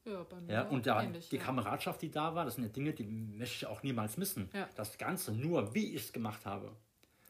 Ja, 0.04 0.22
bei 0.24 0.40
mir 0.40 0.52
ja, 0.52 0.62
und 0.68 0.86
da, 0.86 1.02
ähnlich, 1.02 1.28
die 1.28 1.36
ja. 1.36 1.42
Kameradschaft, 1.42 2.02
die 2.02 2.10
da 2.10 2.34
war, 2.34 2.44
das 2.44 2.56
sind 2.56 2.64
ja 2.64 2.70
Dinge, 2.70 2.92
die 2.92 3.04
möchte 3.04 3.56
ich 3.56 3.66
auch 3.66 3.82
niemals 3.82 4.16
missen. 4.16 4.50
Ja. 4.52 4.68
Das 4.74 4.98
Ganze 4.98 5.32
nur, 5.32 5.74
wie 5.74 5.94
ich 5.94 6.04
es 6.04 6.12
gemacht 6.12 6.44
habe. 6.44 6.76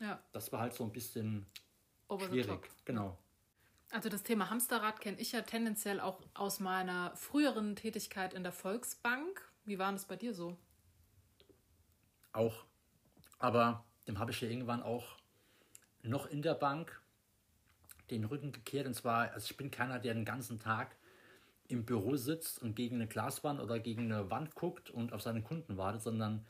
Ja. 0.01 0.21
Das 0.33 0.53
war 0.53 0.61
halt 0.61 0.75
so 0.75 0.85
ein 0.85 0.93
bisschen 0.93 1.47
Over 2.09 2.27
schwierig. 2.27 2.69
Genau. 2.85 3.19
Also 3.95 4.09
das 4.09 4.25
Thema 4.25 4.51
Hamsterrad 4.51 5.01
kenne 5.01 5.21
ich 5.21 5.31
ja 5.31 5.43
tendenziell 5.43 6.01
auch 6.01 6.21
aus 6.35 6.59
meiner 6.59 7.15
früheren 7.15 7.77
Tätigkeit 7.77 8.35
in 8.35 8.43
der 8.43 8.51
Volksbank. 8.51 9.41
Wie 9.65 9.79
war 9.79 9.93
das 9.93 10.07
bei 10.07 10.17
dir 10.17 10.35
so? 10.35 10.57
Auch. 12.33 12.65
Aber 13.39 13.85
dem 14.09 14.19
habe 14.19 14.33
ich 14.33 14.41
ja 14.41 14.49
irgendwann 14.49 14.83
auch 14.83 15.17
noch 16.03 16.27
in 16.27 16.43
der 16.43 16.55
Bank 16.55 17.01
den 18.11 18.25
Rücken 18.25 18.51
gekehrt. 18.51 18.89
Und 18.89 18.95
zwar, 18.95 19.31
also 19.31 19.47
ich 19.49 19.57
bin 19.57 19.71
keiner, 19.71 20.01
der 20.01 20.15
den 20.15 20.25
ganzen 20.25 20.59
Tag 20.59 20.97
im 21.69 21.85
Büro 21.85 22.17
sitzt 22.17 22.61
und 22.61 22.75
gegen 22.75 22.97
eine 22.97 23.07
Glaswand 23.07 23.61
oder 23.61 23.79
gegen 23.79 24.13
eine 24.13 24.29
Wand 24.29 24.57
guckt 24.57 24.91
und 24.91 25.13
auf 25.13 25.23
seine 25.23 25.43
Kunden 25.43 25.77
wartet, 25.77 26.03
sondern 26.03 26.45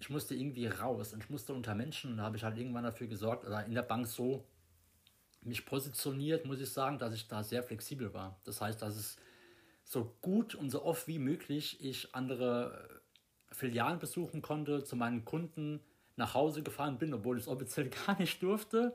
ich 0.00 0.10
musste 0.10 0.34
irgendwie 0.34 0.66
raus 0.66 1.12
und 1.12 1.22
ich 1.22 1.30
musste 1.30 1.54
unter 1.54 1.76
Menschen 1.76 2.10
und 2.10 2.16
da 2.16 2.24
habe 2.24 2.36
ich 2.36 2.42
halt 2.42 2.58
irgendwann 2.58 2.82
dafür 2.82 3.06
gesorgt 3.06 3.44
oder 3.46 3.64
in 3.64 3.74
der 3.74 3.82
Bank 3.82 4.08
so 4.08 4.44
mich 5.48 5.66
positioniert, 5.66 6.44
muss 6.44 6.60
ich 6.60 6.70
sagen, 6.70 6.98
dass 6.98 7.14
ich 7.14 7.28
da 7.28 7.42
sehr 7.42 7.62
flexibel 7.62 8.12
war. 8.14 8.40
Das 8.44 8.60
heißt, 8.60 8.80
dass 8.80 8.96
es 8.96 9.16
so 9.84 10.14
gut 10.20 10.54
und 10.54 10.70
so 10.70 10.84
oft 10.84 11.08
wie 11.08 11.18
möglich 11.18 11.82
ich 11.84 12.14
andere 12.14 13.00
Filialen 13.50 13.98
besuchen 13.98 14.42
konnte, 14.42 14.84
zu 14.84 14.96
meinen 14.96 15.24
Kunden 15.24 15.80
nach 16.16 16.34
Hause 16.34 16.62
gefahren 16.62 16.98
bin, 16.98 17.14
obwohl 17.14 17.38
ich 17.38 17.44
es 17.44 17.48
offiziell 17.48 17.88
gar 18.06 18.18
nicht 18.18 18.42
durfte 18.42 18.94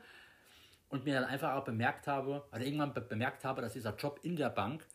und 0.89 1.05
mir 1.05 1.15
dann 1.15 1.25
einfach 1.25 1.53
auch 1.53 1.63
bemerkt 1.63 2.07
habe, 2.07 2.45
oder 2.51 2.61
irgendwann 2.61 2.93
bemerkt 2.93 3.43
habe, 3.43 3.61
dass 3.61 3.73
dieser 3.73 3.95
Job 3.95 4.19
in 4.23 4.35
der 4.35 4.49
Bank 4.49 4.85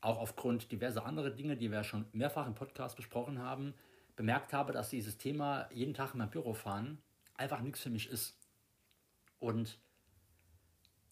auch 0.00 0.18
aufgrund 0.18 0.70
diverser 0.70 1.06
anderer 1.06 1.30
Dinge, 1.30 1.56
die 1.56 1.70
wir 1.72 1.82
schon 1.82 2.04
mehrfach 2.12 2.46
im 2.46 2.54
Podcast 2.54 2.94
besprochen 2.94 3.40
haben, 3.40 3.74
bemerkt 4.16 4.52
habe, 4.52 4.72
dass 4.72 4.90
dieses 4.90 5.18
Thema 5.18 5.68
jeden 5.72 5.94
Tag 5.94 6.12
in 6.12 6.18
mein 6.18 6.30
Büro 6.30 6.54
fahren 6.54 6.98
einfach 7.36 7.60
nichts 7.60 7.80
für 7.80 7.90
mich 7.90 8.08
ist. 8.08 8.36
Und 9.38 9.78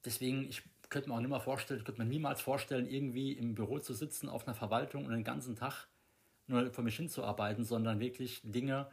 deswegen, 0.04 0.48
ich 0.48 0.62
könnte 0.88 1.08
mir 1.08 1.14
auch 1.14 1.20
nicht 1.20 1.30
mehr 1.30 1.40
vorstellen, 1.40 1.82
könnte 1.84 2.02
mir 2.02 2.08
niemals 2.08 2.40
vorstellen, 2.40 2.88
irgendwie 2.88 3.32
im 3.32 3.54
Büro 3.54 3.78
zu 3.78 3.94
sitzen 3.94 4.28
auf 4.28 4.46
einer 4.46 4.54
Verwaltung 4.54 5.06
und 5.06 5.12
den 5.12 5.24
ganzen 5.24 5.56
Tag 5.56 5.88
nur 6.46 6.70
vor 6.72 6.84
mich 6.84 6.96
hinzuarbeiten, 6.96 7.64
sondern 7.64 8.00
wirklich 8.00 8.40
Dinge 8.44 8.88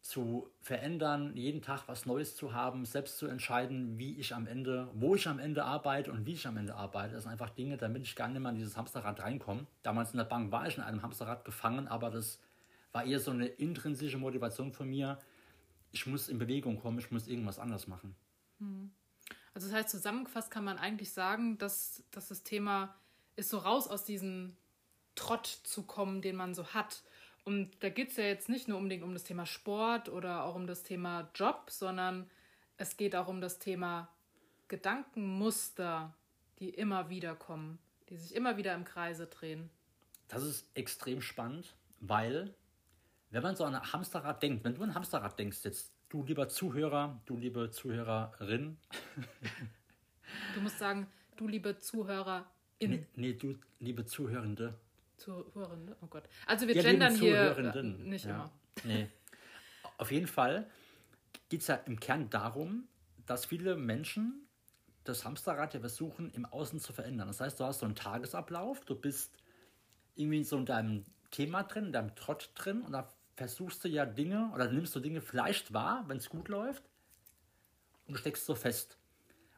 zu 0.00 0.50
verändern, 0.60 1.36
jeden 1.36 1.62
Tag 1.62 1.88
was 1.88 2.06
Neues 2.06 2.36
zu 2.36 2.52
haben, 2.52 2.84
selbst 2.84 3.18
zu 3.18 3.26
entscheiden, 3.26 3.98
wie 3.98 4.16
ich 4.18 4.34
am 4.34 4.46
Ende, 4.46 4.88
wo 4.94 5.16
ich 5.16 5.26
am 5.26 5.38
Ende 5.38 5.64
arbeite 5.64 6.12
und 6.12 6.26
wie 6.26 6.34
ich 6.34 6.46
am 6.46 6.56
Ende 6.56 6.74
arbeite. 6.74 7.14
Das 7.14 7.24
sind 7.24 7.32
einfach 7.32 7.50
Dinge, 7.50 7.76
damit 7.76 8.02
ich 8.02 8.14
gar 8.14 8.28
nicht 8.28 8.40
mehr 8.40 8.50
in 8.50 8.56
dieses 8.56 8.76
Hamsterrad 8.76 9.20
reinkomme. 9.20 9.66
Damals 9.82 10.12
in 10.12 10.18
der 10.18 10.24
Bank 10.24 10.52
war 10.52 10.66
ich 10.68 10.76
in 10.76 10.82
einem 10.82 11.02
Hamsterrad 11.02 11.44
gefangen, 11.44 11.88
aber 11.88 12.10
das 12.10 12.38
war 12.92 13.04
eher 13.04 13.18
so 13.18 13.32
eine 13.32 13.46
intrinsische 13.46 14.18
Motivation 14.18 14.72
von 14.72 14.88
mir. 14.88 15.18
Ich 15.90 16.06
muss 16.06 16.28
in 16.28 16.38
Bewegung 16.38 16.78
kommen, 16.78 16.98
ich 16.98 17.10
muss 17.10 17.26
irgendwas 17.26 17.58
anders 17.58 17.88
machen. 17.88 18.14
Hm. 18.58 18.90
Also 19.56 19.68
das 19.68 19.76
heißt, 19.76 19.88
zusammengefasst 19.88 20.50
kann 20.50 20.64
man 20.64 20.76
eigentlich 20.76 21.12
sagen, 21.12 21.56
dass, 21.56 22.04
dass 22.10 22.28
das 22.28 22.42
Thema 22.42 22.94
ist, 23.36 23.48
so 23.48 23.56
raus 23.56 23.88
aus 23.88 24.04
diesem 24.04 24.54
Trott 25.14 25.46
zu 25.46 25.82
kommen, 25.82 26.20
den 26.20 26.36
man 26.36 26.54
so 26.54 26.74
hat 26.74 27.02
und 27.46 27.80
da 27.80 27.90
geht 27.90 28.10
es 28.10 28.16
ja 28.16 28.24
jetzt 28.24 28.48
nicht 28.48 28.66
nur 28.66 28.76
unbedingt 28.76 29.04
um 29.04 29.12
das 29.12 29.22
Thema 29.22 29.46
Sport 29.46 30.08
oder 30.08 30.42
auch 30.42 30.56
um 30.56 30.66
das 30.66 30.82
Thema 30.82 31.30
Job, 31.32 31.70
sondern 31.70 32.28
es 32.76 32.96
geht 32.96 33.14
auch 33.14 33.28
um 33.28 33.40
das 33.40 33.60
Thema 33.60 34.08
Gedankenmuster, 34.66 36.12
die 36.58 36.70
immer 36.70 37.08
wieder 37.08 37.36
kommen, 37.36 37.78
die 38.08 38.16
sich 38.16 38.34
immer 38.34 38.56
wieder 38.56 38.74
im 38.74 38.84
Kreise 38.84 39.28
drehen. 39.28 39.70
Das 40.26 40.42
ist 40.42 40.68
extrem 40.74 41.22
spannend, 41.22 41.76
weil 42.00 42.52
wenn 43.30 43.44
man 43.44 43.54
so 43.54 43.64
an 43.64 43.76
ein 43.76 43.92
Hamsterrad 43.92 44.42
denkt, 44.42 44.64
wenn 44.64 44.74
du 44.74 44.82
an 44.82 44.90
ein 44.90 44.94
Hamsterrad 44.96 45.38
denkst, 45.38 45.58
jetzt 45.62 45.92
du 46.08 46.24
lieber 46.24 46.48
Zuhörer, 46.48 47.20
du 47.26 47.36
liebe 47.36 47.70
Zuhörerin. 47.70 48.76
du 50.54 50.60
musst 50.60 50.78
sagen, 50.78 51.06
du 51.36 51.48
liebe 51.48 51.78
Zuhörerin. 51.78 52.44
Nee, 52.80 53.06
nee, 53.14 53.32
du 53.32 53.58
liebe 53.80 54.04
Zuhörende. 54.04 54.74
Zuhörende, 55.16 55.96
oh 56.02 56.06
Gott. 56.06 56.24
Also 56.46 56.68
wir 56.68 56.74
ja, 56.74 56.82
gendern 56.82 57.14
hier 57.14 57.72
nicht 57.82 58.26
ja. 58.26 58.34
immer. 58.34 58.52
Nee. 58.84 59.08
Auf 59.98 60.10
jeden 60.10 60.26
Fall 60.26 60.70
geht 61.48 61.62
es 61.62 61.68
ja 61.68 61.76
im 61.76 61.98
Kern 61.98 62.28
darum, 62.28 62.86
dass 63.24 63.46
viele 63.46 63.76
Menschen 63.76 64.46
das 65.04 65.24
Hamsterrad 65.24 65.74
ja 65.74 65.80
versuchen, 65.80 66.30
im 66.32 66.44
Außen 66.44 66.80
zu 66.80 66.92
verändern. 66.92 67.28
Das 67.28 67.40
heißt, 67.40 67.58
du 67.60 67.64
hast 67.64 67.78
so 67.78 67.86
einen 67.86 67.94
Tagesablauf, 67.94 68.84
du 68.84 68.94
bist 68.94 69.32
irgendwie 70.16 70.44
so 70.44 70.58
in 70.58 70.66
deinem 70.66 71.04
Thema 71.30 71.62
drin, 71.62 71.86
in 71.86 71.92
deinem 71.92 72.14
Trott 72.14 72.50
drin 72.54 72.82
und 72.82 72.92
da 72.92 73.08
versuchst 73.36 73.84
du 73.84 73.88
ja 73.88 74.06
Dinge 74.06 74.50
oder 74.54 74.70
nimmst 74.70 74.94
du 74.96 75.00
Dinge 75.00 75.20
vielleicht 75.20 75.72
wahr, 75.72 76.04
wenn 76.08 76.16
es 76.16 76.28
gut 76.28 76.48
läuft 76.48 76.82
und 78.06 78.14
du 78.14 78.18
steckst 78.18 78.46
so 78.46 78.54
fest. 78.54 78.98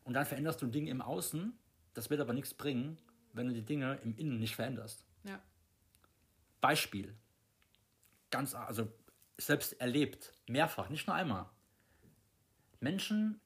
Und 0.05 0.15
dann 0.15 0.27
veränderst 0.27 0.61
du 0.61 0.67
Dinge 0.67 0.91
im 0.91 1.01
Außen, 1.01 1.57
das 1.95 2.11
wird 2.11 2.21
aber 2.21 2.33
nichts 2.33 2.55
bringen, 2.55 2.99
wenn 3.33 3.47
du 3.47 3.55
die 3.55 3.65
Dinge 3.65 3.99
im 4.03 4.17
Innen 4.17 4.39
nicht 4.39 4.57
veränderst. 4.57 5.05
Ja. 5.25 5.41
Beispiel. 6.61 7.17
Ganz, 8.31 8.55
also 8.55 8.93
selbst 9.39 9.81
erlebt, 9.81 10.33
mehrfach, 10.49 10.89
nicht 10.89 11.07
nur 11.07 11.15
einmal. 11.15 11.49
Menschen 12.81 13.41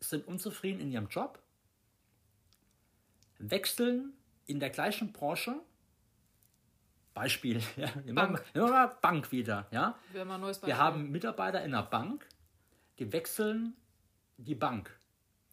sind 0.00 0.26
unzufrieden 0.26 0.80
in 0.80 0.90
ihrem 0.90 1.08
Job, 1.08 1.42
wechseln 3.38 4.14
in 4.46 4.60
der 4.60 4.70
gleichen 4.70 5.12
Branche. 5.12 5.60
Beispiel, 7.14 7.60
ja, 7.76 7.88
Bank. 8.12 8.44
Immer, 8.52 8.88
Bank 9.00 9.32
wieder, 9.32 9.66
ja. 9.70 9.96
Wir 10.12 10.26
haben, 10.26 10.42
Wir 10.62 10.78
haben 10.78 11.10
Mitarbeiter 11.10 11.64
in 11.64 11.70
der 11.70 11.82
Bank, 11.82 12.26
die 12.98 13.12
wechseln 13.12 13.74
die 14.36 14.56
Bank 14.56 14.90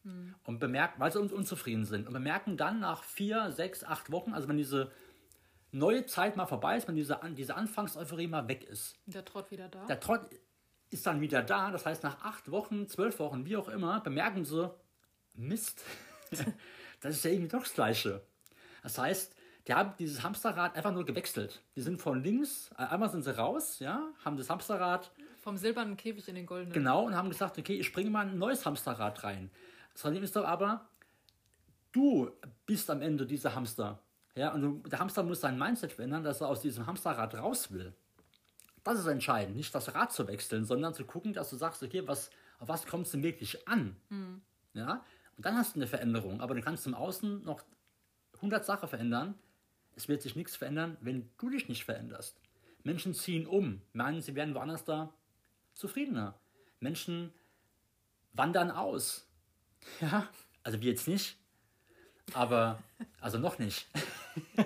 hm. 0.04 0.34
und 0.44 0.60
bemerken, 0.60 1.00
weil 1.00 1.12
sie 1.12 1.20
uns 1.20 1.32
unzufrieden 1.32 1.86
sind 1.86 2.08
und 2.08 2.14
bemerken 2.14 2.58
dann 2.58 2.80
nach 2.80 3.04
vier, 3.04 3.52
sechs, 3.52 3.84
acht 3.84 4.12
Wochen, 4.12 4.34
also 4.34 4.48
wenn 4.48 4.58
diese 4.58 4.92
neue 5.72 6.06
Zeit 6.06 6.36
mal 6.36 6.48
vorbei 6.48 6.78
ist, 6.78 6.88
wenn 6.88 6.96
diese, 6.96 7.20
diese 7.38 7.56
Anfangseuphorie 7.56 8.28
mal 8.28 8.48
weg 8.48 8.64
ist. 8.64 8.98
Der 9.06 9.24
Trott 9.24 9.52
wieder 9.52 9.70
da. 9.70 9.86
Der 9.86 10.00
Trott 10.00 10.30
ist 10.90 11.06
dann 11.06 11.22
wieder 11.22 11.42
da. 11.42 11.72
Das 11.72 11.86
heißt, 11.86 12.04
nach 12.04 12.24
acht 12.24 12.52
Wochen, 12.52 12.88
zwölf 12.88 13.20
Wochen, 13.20 13.46
wie 13.46 13.56
auch 13.56 13.70
immer, 13.70 14.02
bemerken 14.02 14.46
sie, 14.46 14.74
Mist, 15.34 15.84
das 17.02 17.16
ist 17.16 17.24
ja 17.24 17.32
irgendwie 17.32 17.50
doch 17.50 17.64
das 17.64 17.74
Gleiche. 17.74 18.22
Das 18.84 18.98
heißt, 18.98 19.36
die 19.72 19.76
haben 19.76 19.94
dieses 19.98 20.22
Hamsterrad 20.22 20.76
einfach 20.76 20.92
nur 20.92 21.06
gewechselt. 21.06 21.62
Die 21.78 21.82
sind 21.82 22.02
von 22.02 22.22
links, 22.22 22.72
äh, 22.78 22.84
einmal 22.84 23.10
sind 23.10 23.24
sie 23.24 23.38
raus, 23.38 23.80
ja, 23.80 24.06
haben 24.26 24.36
das 24.36 24.50
Hamsterrad. 24.50 25.12
Vom 25.40 25.56
silbernen 25.56 25.96
Käfig 25.96 26.28
in 26.28 26.36
den 26.36 26.46
goldenen. 26.46 26.74
Genau, 26.74 27.06
und 27.06 27.16
haben 27.16 27.30
gesagt, 27.30 27.58
okay, 27.58 27.80
ich 27.80 27.94
bringe 27.94 28.10
mal 28.10 28.28
ein 28.28 28.38
neues 28.38 28.66
Hamsterrad 28.66 29.24
rein. 29.24 29.50
Das 29.94 30.02
Problem 30.02 30.24
ist 30.24 30.36
doch 30.36 30.44
aber, 30.44 30.90
du 31.94 32.32
bist 32.66 32.90
am 32.90 33.02
Ende 33.02 33.26
dieser 33.26 33.56
Hamster. 33.56 34.00
Ja, 34.36 34.52
und 34.52 34.92
der 34.92 35.00
Hamster 35.00 35.24
muss 35.24 35.40
sein 35.40 35.58
Mindset 35.58 35.94
verändern, 35.94 36.26
dass 36.26 36.42
er 36.42 36.50
aus 36.50 36.60
diesem 36.60 36.86
Hamsterrad 36.86 37.34
raus 37.36 37.72
will. 37.72 37.94
Das 38.84 39.00
ist 39.00 39.08
entscheidend, 39.08 39.56
nicht 39.56 39.74
das 39.74 39.96
Rad 39.96 40.12
zu 40.12 40.28
wechseln, 40.28 40.66
sondern 40.66 40.94
zu 40.94 41.06
gucken, 41.06 41.32
dass 41.32 41.50
du 41.50 41.56
sagst, 41.56 41.82
okay, 41.82 42.06
was, 42.06 42.30
auf 42.60 42.68
was 42.68 42.86
kommt 42.86 43.06
es 43.06 43.14
denn 43.14 43.24
wirklich 43.24 43.70
an? 43.70 43.96
Mhm. 44.10 44.42
Ja, 44.74 45.06
und 45.38 45.46
dann 45.46 45.56
hast 45.56 45.76
du 45.76 45.80
eine 45.80 45.88
Veränderung, 45.88 46.42
aber 46.42 46.56
du 46.56 46.62
kannst 46.62 46.86
im 46.88 46.94
Außen 46.94 47.46
noch 47.46 47.64
100 48.36 48.66
Sachen 48.66 48.90
verändern. 48.90 49.36
Es 49.96 50.08
wird 50.08 50.22
sich 50.22 50.36
nichts 50.36 50.56
verändern, 50.56 50.98
wenn 51.02 51.30
du 51.38 51.50
dich 51.50 51.70
nicht 51.70 51.84
veränderst. 51.84 52.40
Menschen 52.84 53.14
ziehen 53.14 53.46
um, 53.46 53.82
meinen, 53.94 54.22
sie 54.22 54.36
werden 54.36 54.56
woanders 54.56 54.84
da 54.84 55.14
zufriedener. 55.74 56.40
Menschen 56.80 57.34
wandern 58.34 58.72
aus. 58.72 59.28
Ja, 60.00 60.28
also 60.64 60.82
wir 60.82 60.92
jetzt 60.92 61.08
nicht, 61.08 61.38
aber 62.34 62.82
also 63.20 63.38
noch 63.38 63.60
nicht. 63.60 63.88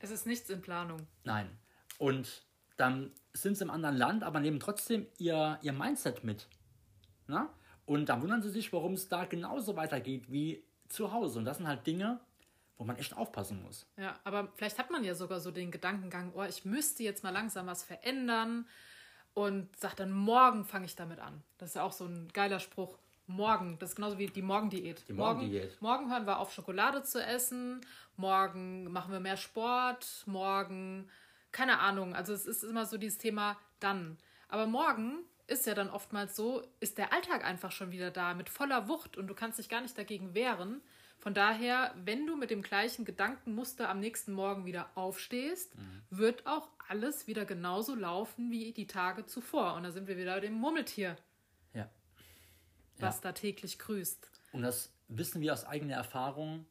es 0.00 0.10
ist 0.10 0.26
nichts 0.26 0.50
in 0.50 0.60
Planung. 0.60 1.06
Nein. 1.24 1.48
Und 1.98 2.42
dann 2.76 3.12
sind 3.32 3.56
sie 3.56 3.64
im 3.64 3.70
anderen 3.70 3.96
Land, 3.96 4.22
aber 4.22 4.40
nehmen 4.40 4.60
trotzdem 4.60 5.06
ihr, 5.18 5.58
ihr 5.62 5.72
Mindset 5.72 6.24
mit. 6.24 6.48
Na? 7.26 7.52
Und 7.86 8.08
dann 8.08 8.22
wundern 8.22 8.42
sie 8.42 8.50
sich, 8.50 8.72
warum 8.72 8.94
es 8.94 9.08
da 9.08 9.24
genauso 9.24 9.76
weitergeht 9.76 10.30
wie 10.30 10.64
zu 10.88 11.12
Hause. 11.12 11.38
Und 11.38 11.44
das 11.44 11.58
sind 11.58 11.66
halt 11.66 11.86
Dinge, 11.86 12.20
wo 12.78 12.84
man 12.84 12.96
echt 12.96 13.16
aufpassen 13.16 13.62
muss. 13.62 13.86
Ja, 13.96 14.18
aber 14.24 14.48
vielleicht 14.54 14.78
hat 14.78 14.90
man 14.90 15.04
ja 15.04 15.14
sogar 15.14 15.40
so 15.40 15.50
den 15.50 15.70
Gedankengang, 15.70 16.32
oh, 16.34 16.44
ich 16.44 16.64
müsste 16.64 17.02
jetzt 17.02 17.24
mal 17.24 17.30
langsam 17.30 17.66
was 17.66 17.82
verändern 17.82 18.66
und 19.34 19.76
sagt 19.76 20.00
dann, 20.00 20.12
morgen 20.12 20.64
fange 20.64 20.86
ich 20.86 20.94
damit 20.94 21.18
an. 21.18 21.42
Das 21.58 21.70
ist 21.70 21.74
ja 21.74 21.82
auch 21.82 21.92
so 21.92 22.06
ein 22.06 22.28
geiler 22.32 22.60
Spruch. 22.60 22.98
Morgen, 23.26 23.78
das 23.78 23.90
ist 23.90 23.96
genauso 23.96 24.16
wie 24.16 24.28
die 24.28 24.40
Morgendiät. 24.40 25.06
Die 25.06 25.12
Morgendiät. 25.12 25.76
Morgen, 25.82 26.06
morgen 26.06 26.12
hören 26.12 26.26
wir 26.26 26.38
auf, 26.38 26.52
Schokolade 26.52 27.02
zu 27.02 27.22
essen. 27.22 27.82
Morgen 28.16 28.90
machen 28.90 29.12
wir 29.12 29.20
mehr 29.20 29.36
Sport. 29.36 30.22
Morgen, 30.26 31.10
keine 31.52 31.80
Ahnung. 31.80 32.14
Also 32.14 32.32
es 32.32 32.46
ist 32.46 32.62
immer 32.62 32.86
so 32.86 32.96
dieses 32.96 33.18
Thema 33.18 33.58
dann. 33.80 34.16
Aber 34.48 34.66
morgen 34.66 35.24
ist 35.46 35.66
ja 35.66 35.74
dann 35.74 35.90
oftmals 35.90 36.36
so, 36.36 36.62
ist 36.80 36.96
der 36.96 37.12
Alltag 37.12 37.44
einfach 37.44 37.72
schon 37.72 37.90
wieder 37.90 38.10
da 38.10 38.34
mit 38.34 38.48
voller 38.48 38.88
Wucht 38.88 39.16
und 39.16 39.26
du 39.26 39.34
kannst 39.34 39.58
dich 39.58 39.68
gar 39.68 39.82
nicht 39.82 39.98
dagegen 39.98 40.34
wehren. 40.34 40.80
Von 41.18 41.34
daher, 41.34 41.94
wenn 42.04 42.26
du 42.26 42.36
mit 42.36 42.50
dem 42.50 42.62
gleichen 42.62 43.04
Gedankenmuster 43.04 43.88
am 43.88 44.00
nächsten 44.00 44.32
Morgen 44.32 44.64
wieder 44.66 44.90
aufstehst, 44.94 45.76
mhm. 45.76 46.02
wird 46.10 46.46
auch 46.46 46.68
alles 46.88 47.26
wieder 47.26 47.44
genauso 47.44 47.94
laufen 47.94 48.50
wie 48.50 48.72
die 48.72 48.86
Tage 48.86 49.26
zuvor. 49.26 49.74
Und 49.74 49.82
da 49.82 49.90
sind 49.90 50.08
wir 50.08 50.16
wieder 50.16 50.34
bei 50.34 50.40
dem 50.40 50.54
Murmeltier 50.54 51.16
was 53.00 53.16
ja. 53.16 53.20
da 53.22 53.32
täglich 53.32 53.78
grüßt. 53.78 54.30
Und 54.52 54.62
das 54.62 54.92
wissen 55.08 55.40
wir 55.40 55.52
aus 55.52 55.64
eigener 55.64 55.94
Erfahrung, 55.94 56.66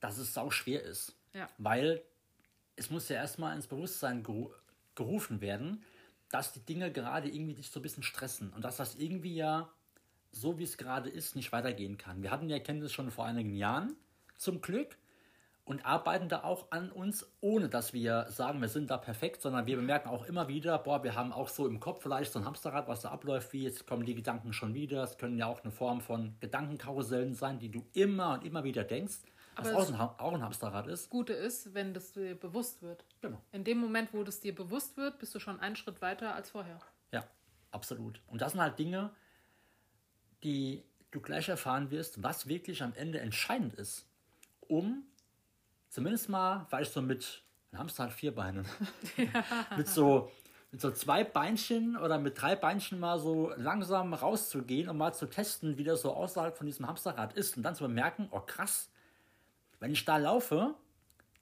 dass 0.00 0.18
es 0.18 0.34
sau 0.34 0.50
schwer 0.50 0.82
ist. 0.82 1.16
Ja. 1.32 1.48
Weil 1.58 2.02
es 2.76 2.90
muss 2.90 3.08
ja 3.08 3.16
erstmal 3.16 3.54
ins 3.54 3.66
Bewusstsein 3.66 4.22
gerufen 4.94 5.40
werden, 5.40 5.84
dass 6.30 6.52
die 6.52 6.64
Dinge 6.64 6.92
gerade 6.92 7.28
irgendwie 7.28 7.54
dich 7.54 7.70
so 7.70 7.80
ein 7.80 7.82
bisschen 7.82 8.02
stressen 8.02 8.52
und 8.52 8.62
dass 8.64 8.76
das 8.76 8.94
irgendwie 8.96 9.34
ja 9.34 9.70
so 10.32 10.58
wie 10.58 10.64
es 10.64 10.76
gerade 10.76 11.08
ist 11.08 11.36
nicht 11.36 11.52
weitergehen 11.52 11.98
kann. 11.98 12.22
Wir 12.22 12.30
hatten 12.30 12.48
die 12.48 12.54
Erkenntnis 12.54 12.92
schon 12.92 13.10
vor 13.10 13.26
einigen 13.26 13.54
Jahren, 13.54 13.96
zum 14.36 14.60
Glück, 14.60 14.96
und 15.64 15.86
arbeiten 15.86 16.28
da 16.28 16.42
auch 16.42 16.72
an 16.72 16.90
uns, 16.90 17.30
ohne 17.40 17.68
dass 17.68 17.92
wir 17.92 18.26
sagen, 18.28 18.60
wir 18.60 18.68
sind 18.68 18.90
da 18.90 18.98
perfekt, 18.98 19.40
sondern 19.40 19.66
wir 19.66 19.76
bemerken 19.76 20.08
auch 20.08 20.24
immer 20.24 20.48
wieder, 20.48 20.78
boah, 20.78 21.04
wir 21.04 21.14
haben 21.14 21.32
auch 21.32 21.48
so 21.48 21.68
im 21.68 21.78
Kopf 21.78 22.02
vielleicht 22.02 22.32
so 22.32 22.40
ein 22.40 22.44
Hamsterrad, 22.44 22.88
was 22.88 23.02
da 23.02 23.10
abläuft, 23.10 23.52
wie 23.52 23.62
jetzt 23.62 23.86
kommen 23.86 24.04
die 24.04 24.16
Gedanken 24.16 24.52
schon 24.52 24.74
wieder. 24.74 25.04
Es 25.04 25.16
können 25.16 25.38
ja 25.38 25.46
auch 25.46 25.62
eine 25.62 25.70
Form 25.70 26.00
von 26.00 26.34
Gedankenkarussellen 26.40 27.34
sein, 27.34 27.60
die 27.60 27.70
du 27.70 27.86
immer 27.92 28.34
und 28.34 28.44
immer 28.44 28.64
wieder 28.64 28.82
denkst. 28.82 29.20
Was 29.56 29.72
auch 29.72 29.88
ein, 29.88 29.94
auch 29.94 30.32
ein 30.32 30.42
Hamsterrad 30.42 30.86
ist. 30.86 31.10
Gute 31.10 31.34
ist, 31.34 31.74
wenn 31.74 31.94
das 31.94 32.12
dir 32.12 32.34
bewusst 32.34 32.82
wird. 32.82 33.04
Genau. 33.20 33.40
In 33.52 33.62
dem 33.62 33.78
Moment, 33.78 34.12
wo 34.12 34.24
das 34.24 34.40
dir 34.40 34.54
bewusst 34.54 34.96
wird, 34.96 35.18
bist 35.18 35.34
du 35.34 35.38
schon 35.38 35.60
einen 35.60 35.76
Schritt 35.76 36.00
weiter 36.00 36.34
als 36.34 36.50
vorher. 36.50 36.78
Ja, 37.12 37.24
absolut. 37.70 38.20
Und 38.26 38.40
das 38.40 38.52
sind 38.52 38.60
halt 38.60 38.78
Dinge, 38.78 39.10
die 40.42 40.82
du 41.10 41.20
gleich 41.20 41.48
erfahren 41.48 41.90
wirst, 41.90 42.22
was 42.22 42.46
wirklich 42.46 42.82
am 42.82 42.94
Ende 42.94 43.20
entscheidend 43.20 43.74
ist, 43.74 44.06
um 44.60 45.04
zumindest 45.88 46.28
mal, 46.28 46.66
weil 46.70 46.82
ich 46.82 46.90
so 46.90 47.02
mit, 47.02 47.42
ein 47.72 47.78
Hamster 47.78 48.04
hat 48.04 48.12
vier 48.12 48.34
Beine, 48.34 48.64
ja. 49.16 49.44
mit 49.76 49.88
so 49.88 50.30
mit 50.72 50.80
so 50.80 50.90
zwei 50.92 51.24
Beinchen 51.24 51.96
oder 51.96 52.18
mit 52.18 52.40
drei 52.40 52.54
Beinchen 52.54 53.00
mal 53.00 53.18
so 53.18 53.52
langsam 53.56 54.14
rauszugehen 54.14 54.88
und 54.88 54.96
mal 54.96 55.12
zu 55.12 55.26
testen, 55.26 55.78
wie 55.78 55.84
das 55.84 56.02
so 56.02 56.12
außerhalb 56.12 56.56
von 56.56 56.66
diesem 56.66 56.86
Hamsterrad 56.86 57.32
ist 57.32 57.56
und 57.56 57.64
dann 57.64 57.74
zu 57.74 57.84
bemerken, 57.84 58.28
oh 58.30 58.40
krass, 58.40 58.88
wenn 59.80 59.90
ich 59.90 60.04
da 60.04 60.16
laufe, 60.16 60.74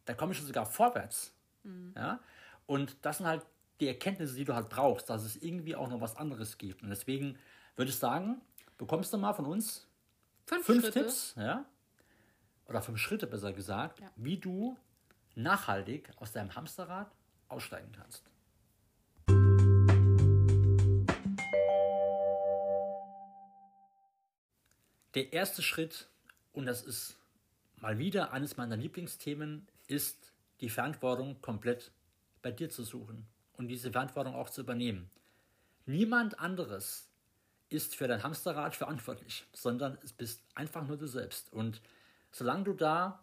dann 0.07 0.17
komme 0.17 0.33
ich 0.33 0.41
sogar 0.41 0.65
vorwärts. 0.65 1.35
Mhm. 1.63 1.93
Ja? 1.95 2.21
Und 2.67 2.97
das 3.03 3.19
sind 3.19 3.27
halt 3.27 3.45
die 3.81 3.89
Erkenntnisse, 3.89 4.35
die 4.35 4.45
du 4.45 4.55
halt 4.55 4.71
brauchst, 4.71 5.11
dass 5.11 5.25
es 5.25 5.37
irgendwie 5.37 5.77
auch 5.77 5.89
noch 5.89 6.01
was 6.01 6.17
anderes 6.17 6.57
gibt. 6.57 6.83
Und 6.83 6.89
deswegen 6.89 7.39
würde 7.77 7.91
ich 7.91 7.99
sagen, 7.99 8.41
bekommst 8.79 9.13
du 9.13 9.19
mal 9.19 9.35
von 9.35 9.45
uns 9.45 9.87
fünf, 10.47 10.65
fünf 10.65 10.91
Tipps, 10.91 11.35
ja? 11.37 11.67
oder 12.67 12.81
fünf 12.81 12.99
Schritte 12.99 13.27
besser 13.27 13.53
gesagt, 13.53 14.01
ja. 14.01 14.11
wie 14.17 14.39
du 14.39 14.77
nachhaltig 15.35 16.11
aus 16.17 16.33
deinem 16.33 16.55
Hamsterrad 16.55 17.11
aussteigen 17.49 17.93
kannst. 17.93 18.25
Der 25.15 25.33
erste 25.33 25.63
Schritt, 25.63 26.09
und 26.53 26.67
das 26.67 26.83
ist 26.83 27.17
mal 27.77 27.99
wieder 27.99 28.33
eines 28.33 28.57
meiner 28.57 28.77
Lieblingsthemen, 28.77 29.67
ist 29.87 30.33
die 30.61 30.69
Verantwortung 30.69 31.41
komplett 31.41 31.91
bei 32.43 32.53
dir 32.53 32.71
zu 32.71 32.85
suchen 32.85 33.27
und 33.55 33.69
diese 33.69 33.91
Verantwortung 33.91 34.35
auch 34.35 34.51
zu 34.51 34.61
übernehmen. 34.61 35.11
Niemand 35.87 36.39
anderes 36.39 37.08
ist 37.69 37.95
für 37.95 38.09
dein 38.09 38.23
Hamsterrad 38.23 38.75
verantwortlich, 38.75 39.47
sondern 39.53 39.99
es 40.03 40.13
bist 40.13 40.43
einfach 40.55 40.87
nur 40.87 40.97
du 40.97 41.07
selbst. 41.07 41.53
Und 41.53 41.81
solange 42.31 42.65
du 42.65 42.73
da 42.73 43.21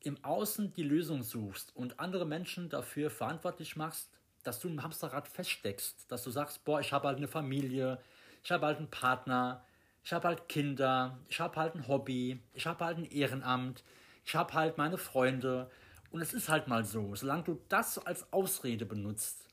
im 0.00 0.22
Außen 0.24 0.72
die 0.72 0.82
Lösung 0.82 1.22
suchst 1.22 1.74
und 1.74 1.98
andere 1.98 2.24
Menschen 2.24 2.68
dafür 2.68 3.10
verantwortlich 3.10 3.76
machst, 3.76 4.10
dass 4.44 4.60
du 4.60 4.68
im 4.68 4.82
Hamsterrad 4.82 5.26
feststeckst, 5.26 6.10
dass 6.10 6.22
du 6.22 6.30
sagst, 6.30 6.64
boah, 6.64 6.80
ich 6.80 6.92
habe 6.92 7.08
halt 7.08 7.18
eine 7.18 7.28
Familie, 7.28 8.00
ich 8.44 8.52
habe 8.52 8.66
halt 8.66 8.78
einen 8.78 8.90
Partner, 8.90 9.64
ich 10.04 10.12
habe 10.12 10.28
halt 10.28 10.48
Kinder, 10.48 11.18
ich 11.28 11.40
habe 11.40 11.56
halt 11.56 11.74
ein 11.74 11.88
Hobby, 11.88 12.40
ich 12.54 12.66
habe 12.66 12.84
halt 12.84 12.98
ein 12.98 13.04
Ehrenamt, 13.04 13.82
ich 14.24 14.34
habe 14.36 14.54
halt 14.54 14.78
meine 14.78 14.96
Freunde 14.96 15.70
und 16.10 16.22
es 16.22 16.32
ist 16.32 16.48
halt 16.48 16.68
mal 16.68 16.84
so, 16.84 17.14
solange 17.14 17.42
du 17.42 17.60
das 17.68 17.98
als 17.98 18.32
Ausrede 18.32 18.86
benutzt, 18.86 19.48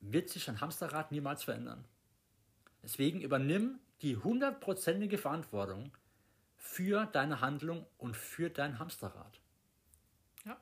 wird 0.00 0.30
sich 0.30 0.46
dein 0.46 0.60
Hamsterrad 0.60 1.12
niemals 1.12 1.44
verändern. 1.44 1.84
Deswegen 2.84 3.22
übernimm 3.22 3.80
die 4.02 4.16
hundertprozentige 4.18 5.16
Verantwortung 5.16 5.90
für 6.54 7.06
deine 7.06 7.40
Handlung 7.40 7.86
und 7.96 8.14
für 8.14 8.50
dein 8.50 8.78
Hamsterrad. 8.78 9.40
Ja. 10.44 10.52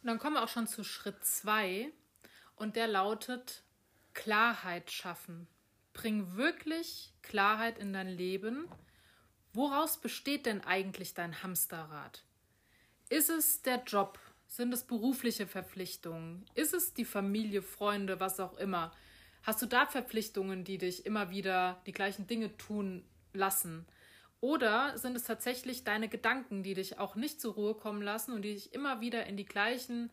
Und 0.00 0.06
dann 0.06 0.18
kommen 0.20 0.36
wir 0.36 0.44
auch 0.44 0.48
schon 0.48 0.68
zu 0.68 0.84
Schritt 0.84 1.24
2 1.24 1.90
und 2.54 2.76
der 2.76 2.86
lautet 2.86 3.64
Klarheit 4.14 4.92
schaffen. 4.92 5.48
Bring 5.92 6.36
wirklich 6.36 7.12
Klarheit 7.22 7.78
in 7.78 7.92
dein 7.92 8.08
Leben. 8.08 8.68
Woraus 9.52 10.00
besteht 10.00 10.46
denn 10.46 10.62
eigentlich 10.62 11.14
dein 11.14 11.42
Hamsterrad? 11.42 12.22
Ist 13.08 13.28
es 13.30 13.62
der 13.62 13.82
Job? 13.84 14.20
Sind 14.46 14.72
es 14.72 14.84
berufliche 14.84 15.48
Verpflichtungen? 15.48 16.44
Ist 16.54 16.74
es 16.74 16.94
die 16.94 17.04
Familie, 17.04 17.62
Freunde, 17.62 18.20
was 18.20 18.38
auch 18.38 18.56
immer? 18.58 18.92
Hast 19.46 19.62
du 19.62 19.66
da 19.66 19.86
Verpflichtungen, 19.86 20.64
die 20.64 20.76
dich 20.76 21.06
immer 21.06 21.30
wieder 21.30 21.80
die 21.86 21.92
gleichen 21.92 22.26
Dinge 22.26 22.56
tun 22.56 23.04
lassen? 23.32 23.86
Oder 24.40 24.98
sind 24.98 25.14
es 25.14 25.22
tatsächlich 25.22 25.84
deine 25.84 26.08
Gedanken, 26.08 26.64
die 26.64 26.74
dich 26.74 26.98
auch 26.98 27.14
nicht 27.14 27.40
zur 27.40 27.54
Ruhe 27.54 27.74
kommen 27.74 28.02
lassen 28.02 28.32
und 28.32 28.42
die 28.42 28.54
dich 28.54 28.74
immer 28.74 29.00
wieder 29.00 29.24
in 29.26 29.36
die 29.36 29.44
gleichen 29.44 30.10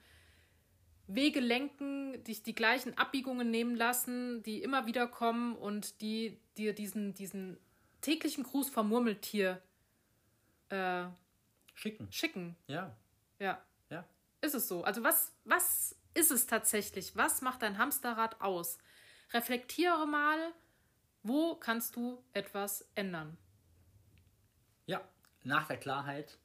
Wege 1.08 1.40
lenken, 1.40 2.24
dich 2.24 2.44
die 2.44 2.54
gleichen 2.54 2.96
Abbiegungen 2.96 3.50
nehmen 3.50 3.75
lassen, 3.75 4.44
die 4.44 4.62
immer 4.62 4.86
wieder 4.86 5.08
kommen 5.08 5.56
und 5.56 6.02
die 6.02 6.38
dir 6.56 6.74
diesen, 6.74 7.16
diesen 7.16 7.58
täglichen 8.02 8.44
Gruß 8.44 8.70
vom 8.70 8.90
Murmeltier 8.90 9.60
äh, 10.70 11.06
schicken. 11.74 12.08
Schicken. 12.12 12.56
Ja. 12.68 12.96
Ja. 13.40 13.60
Ja. 13.90 14.06
Ist 14.42 14.54
es 14.54 14.68
so? 14.68 14.84
Also 14.84 15.02
was, 15.04 15.34
was 15.44 15.96
ist 16.13 16.30
es 16.30 16.46
tatsächlich? 16.46 17.16
Was 17.16 17.42
macht 17.42 17.63
dein 17.63 17.80
Hamsterrad 17.80 18.39
aus? 18.39 18.78
Reflektiere 19.34 20.06
mal, 20.06 20.54
wo 21.24 21.56
kannst 21.56 21.96
du 21.96 22.24
etwas 22.34 22.88
ändern? 22.93 23.36
Ja, 24.86 25.02
nach 25.43 25.67
der 25.67 25.78
Klarheit 25.78 26.38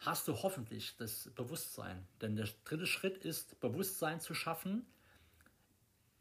hast 0.00 0.26
du 0.26 0.42
hoffentlich 0.42 0.96
das 0.96 1.30
Bewusstsein. 1.34 2.06
Denn 2.20 2.34
der 2.34 2.48
dritte 2.64 2.86
Schritt 2.86 3.24
ist, 3.24 3.60
Bewusstsein 3.60 4.20
zu 4.20 4.34
schaffen, 4.34 4.86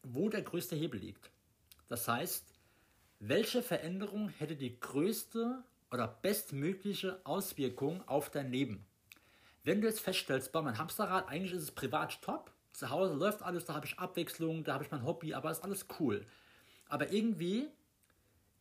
wo 0.04 0.30
der 0.30 0.44
größte 0.44 0.76
Hebel 0.76 1.00
liegt. 1.00 1.32
Das 1.88 2.08
heißt, 2.08 2.54
welche 3.20 3.64
Veränderung 3.64 4.30
hätte 4.30 4.56
die 4.56 4.80
größte 4.80 5.64
oder 5.92 6.08
bestmögliche 6.08 7.20
Auswirkung 7.26 8.08
auf 8.08 8.30
dein 8.30 8.52
Leben? 8.52 8.86
Wenn 9.64 9.82
du 9.82 9.88
jetzt 9.88 10.02
feststellst, 10.02 10.52
bei 10.52 10.62
meinem 10.62 10.78
Hamsterrad, 10.78 11.28
eigentlich 11.28 11.54
ist 11.54 11.64
es 11.64 11.72
privat 11.72 12.22
top, 12.22 12.52
zu 12.78 12.90
Hause 12.90 13.14
läuft 13.14 13.42
alles, 13.42 13.66
da 13.66 13.74
habe 13.74 13.86
ich 13.86 14.00
Abwechslung, 14.00 14.64
da 14.64 14.74
habe 14.74 14.84
ich 14.84 14.92
mein 14.92 15.06
Hobby, 15.06 15.34
aber 15.34 15.52
ist 15.52 15.64
alles 15.64 15.86
cool. 16.00 16.26
Aber 16.88 17.12
irgendwie 17.12 17.68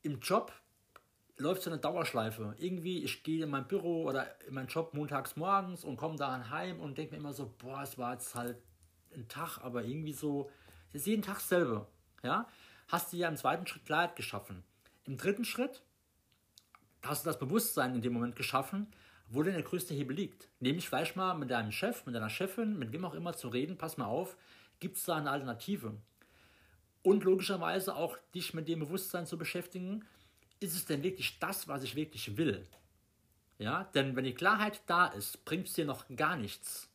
im 0.02 0.20
Job 0.20 0.52
läuft 1.36 1.62
so 1.62 1.70
eine 1.70 1.80
Dauerschleife. 1.80 2.54
Irgendwie, 2.58 3.02
ich 3.02 3.22
gehe 3.22 3.44
in 3.44 3.50
mein 3.50 3.66
Büro 3.66 4.04
oder 4.04 4.40
in 4.46 4.54
meinen 4.54 4.68
Job 4.68 4.94
montags 4.94 5.36
morgens 5.36 5.84
und 5.84 5.96
komme 5.96 6.16
dann 6.16 6.50
heim 6.50 6.80
und 6.80 6.96
denke 6.96 7.12
mir 7.12 7.18
immer 7.18 7.32
so, 7.32 7.52
boah, 7.58 7.82
es 7.82 7.98
war 7.98 8.12
jetzt 8.12 8.34
halt 8.34 8.58
ein 9.14 9.28
Tag, 9.28 9.58
aber 9.58 9.84
irgendwie 9.84 10.12
so, 10.12 10.50
es 10.90 11.02
ist 11.02 11.06
jeden 11.06 11.22
Tag 11.22 11.40
selber. 11.40 11.88
Ja? 12.22 12.48
Hast 12.88 13.12
du 13.12 13.16
ja 13.16 13.28
im 13.28 13.36
zweiten 13.36 13.66
Schritt 13.66 13.84
Klarheit 13.84 14.16
geschaffen. 14.16 14.62
Im 15.04 15.16
dritten 15.16 15.44
Schritt 15.44 15.82
hast 17.02 17.24
du 17.24 17.30
das 17.30 17.38
Bewusstsein 17.38 17.94
in 17.94 18.02
dem 18.02 18.12
Moment 18.12 18.36
geschaffen, 18.36 18.86
wo 19.28 19.42
denn 19.42 19.54
der 19.54 19.62
größte 19.62 19.94
Hebel 19.94 20.16
liegt. 20.16 20.48
Nämlich 20.60 20.88
vielleicht 20.88 21.16
mal 21.16 21.34
mit 21.34 21.50
deinem 21.50 21.72
Chef, 21.72 22.06
mit 22.06 22.14
deiner 22.14 22.30
Chefin, 22.30 22.78
mit 22.78 22.92
wem 22.92 23.04
auch 23.04 23.14
immer 23.14 23.34
zu 23.34 23.48
reden, 23.48 23.78
pass 23.78 23.96
mal 23.96 24.06
auf, 24.06 24.36
gibt 24.80 24.96
es 24.96 25.04
da 25.04 25.16
eine 25.16 25.30
Alternative? 25.30 25.96
Und 27.02 27.24
logischerweise 27.24 27.94
auch 27.96 28.16
dich 28.34 28.54
mit 28.54 28.68
dem 28.68 28.80
Bewusstsein 28.80 29.26
zu 29.26 29.36
beschäftigen, 29.36 30.04
ist 30.60 30.74
es 30.74 30.86
denn 30.86 31.02
wirklich 31.02 31.38
das, 31.38 31.68
was 31.68 31.82
ich 31.82 31.96
wirklich 31.96 32.36
will? 32.36 32.66
Ja, 33.58 33.84
denn 33.94 34.16
wenn 34.16 34.24
die 34.24 34.34
Klarheit 34.34 34.82
da 34.86 35.06
ist, 35.06 35.44
bringt 35.44 35.68
es 35.68 35.74
dir 35.74 35.84
noch 35.84 36.06
gar 36.16 36.36
nichts, 36.36 36.88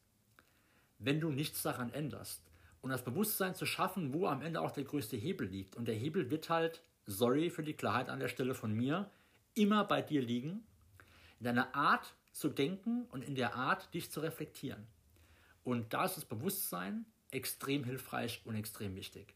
wenn 0.98 1.20
du 1.20 1.30
nichts 1.30 1.62
daran 1.62 1.94
änderst. 1.94 2.44
Und 2.82 2.90
das 2.90 3.04
Bewusstsein 3.04 3.56
zu 3.56 3.66
schaffen, 3.66 4.14
wo 4.14 4.28
am 4.28 4.42
Ende 4.42 4.62
auch 4.62 4.72
der 4.72 4.84
größte 4.84 5.18
Hebel 5.18 5.48
liegt. 5.48 5.76
Und 5.76 5.88
der 5.88 5.96
Hebel 5.96 6.32
wird 6.32 6.50
halt, 6.50 6.82
sorry 7.06 7.50
für 7.50 7.64
die 7.64 7.74
Klarheit 7.74 8.10
an 8.10 8.20
der 8.20 8.28
Stelle 8.30 8.56
von 8.56 8.74
mir, 8.74 9.10
immer 9.54 9.84
bei 9.84 10.02
dir 10.02 10.22
liegen, 10.22 10.64
in 11.40 11.46
deiner 11.46 11.74
Art 11.76 12.14
zu 12.32 12.50
denken 12.50 13.06
und 13.06 13.24
in 13.24 13.36
der 13.36 13.56
Art, 13.56 13.94
dich 13.94 14.12
zu 14.12 14.20
reflektieren. 14.20 14.88
Und 15.64 15.94
da 15.94 16.06
ist 16.06 16.18
das 16.18 16.26
Bewusstsein 16.26 17.06
extrem 17.32 17.84
hilfreich 17.84 18.42
und 18.46 18.56
extrem 18.56 18.96
wichtig. 18.96 19.36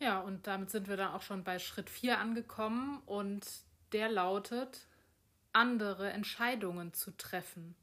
Ja, 0.00 0.20
und 0.20 0.46
damit 0.46 0.70
sind 0.70 0.88
wir 0.88 0.96
dann 0.96 1.12
auch 1.12 1.22
schon 1.22 1.44
bei 1.44 1.58
Schritt 1.58 1.88
4 1.88 2.18
angekommen 2.18 3.00
und 3.06 3.46
der 3.92 4.10
lautet, 4.10 4.86
andere 5.52 6.10
Entscheidungen 6.10 6.92
zu 6.92 7.16
treffen. 7.16 7.76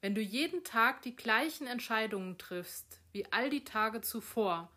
Wenn 0.00 0.14
du 0.14 0.20
jeden 0.20 0.62
Tag 0.62 1.02
die 1.02 1.16
gleichen 1.16 1.66
Entscheidungen 1.66 2.38
triffst 2.38 3.00
wie 3.12 3.32
all 3.32 3.50
die 3.50 3.64
Tage 3.64 4.00
zuvor, 4.00 4.70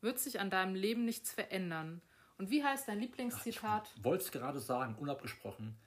wird 0.00 0.18
sich 0.18 0.40
an 0.40 0.50
deinem 0.50 0.74
Leben 0.74 1.04
nichts 1.04 1.32
verändern. 1.32 2.02
Und 2.38 2.50
wie 2.50 2.62
heißt 2.62 2.88
dein 2.88 3.00
Lieblingszitat? 3.00 3.90
Ich 3.96 4.04
wollte 4.04 4.24
es 4.24 4.32
gerade 4.32 4.60
sagen, 4.60 4.96
unabgesprochen. 4.96 5.78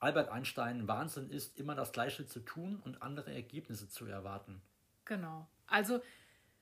Albert 0.00 0.30
Einstein, 0.30 0.88
Wahnsinn 0.88 1.30
ist, 1.30 1.58
immer 1.58 1.74
das 1.74 1.92
Gleiche 1.92 2.26
zu 2.26 2.40
tun 2.40 2.80
und 2.84 3.02
andere 3.02 3.32
Ergebnisse 3.32 3.88
zu 3.88 4.06
erwarten. 4.06 4.62
Genau. 5.04 5.46
Also 5.66 6.02